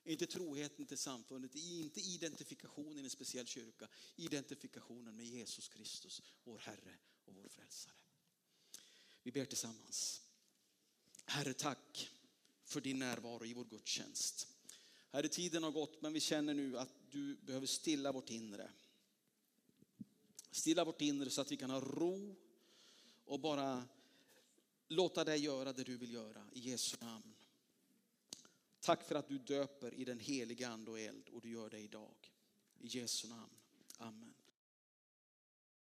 Inte 0.04 0.26
troheten 0.26 0.86
till 0.86 0.98
samfundet, 0.98 1.54
inte 1.54 2.00
identifikationen 2.00 2.98
i 2.98 3.04
en 3.04 3.10
speciell 3.10 3.46
kyrka. 3.46 3.88
Identifikationen 4.16 5.16
med 5.16 5.26
Jesus 5.26 5.68
Kristus, 5.68 6.22
vår 6.44 6.58
Herre 6.58 6.98
och 7.24 7.34
vår 7.34 7.48
Frälsare. 7.48 7.94
Vi 9.22 9.32
ber 9.32 9.44
tillsammans. 9.44 10.22
Herre, 11.24 11.54
tack 11.54 12.10
för 12.64 12.80
din 12.80 12.98
närvaro 12.98 13.44
i 13.44 13.54
vår 13.54 13.64
gudstjänst. 13.64 14.48
Herre, 15.10 15.28
tiden 15.28 15.62
har 15.62 15.70
gått, 15.70 16.02
men 16.02 16.12
vi 16.12 16.20
känner 16.20 16.54
nu 16.54 16.78
att 16.78 16.94
du 17.10 17.36
behöver 17.36 17.66
stilla 17.66 18.12
vårt 18.12 18.30
inre. 18.30 18.70
Stilla 20.50 20.84
vårt 20.84 21.00
inre 21.00 21.30
så 21.30 21.40
att 21.40 21.52
vi 21.52 21.56
kan 21.56 21.70
ha 21.70 21.80
ro 21.80 22.36
och 23.24 23.40
bara 23.40 23.84
låta 24.88 25.24
dig 25.24 25.38
göra 25.38 25.72
det 25.72 25.84
du 25.84 25.96
vill 25.96 26.12
göra 26.12 26.50
i 26.52 26.60
Jesu 26.60 26.96
namn. 27.00 27.34
Tack 28.82 29.04
för 29.04 29.14
att 29.14 29.28
du 29.28 29.38
döper 29.38 29.94
i 29.94 30.04
den 30.04 30.20
heliga 30.20 30.68
ande 30.68 30.90
och 30.90 31.00
eld 31.00 31.28
och 31.28 31.40
du 31.40 31.50
gör 31.50 31.70
det 31.70 31.78
idag. 31.78 32.32
I 32.78 32.86
Jesu 32.86 33.28
namn. 33.28 33.56
Amen. 33.98 34.34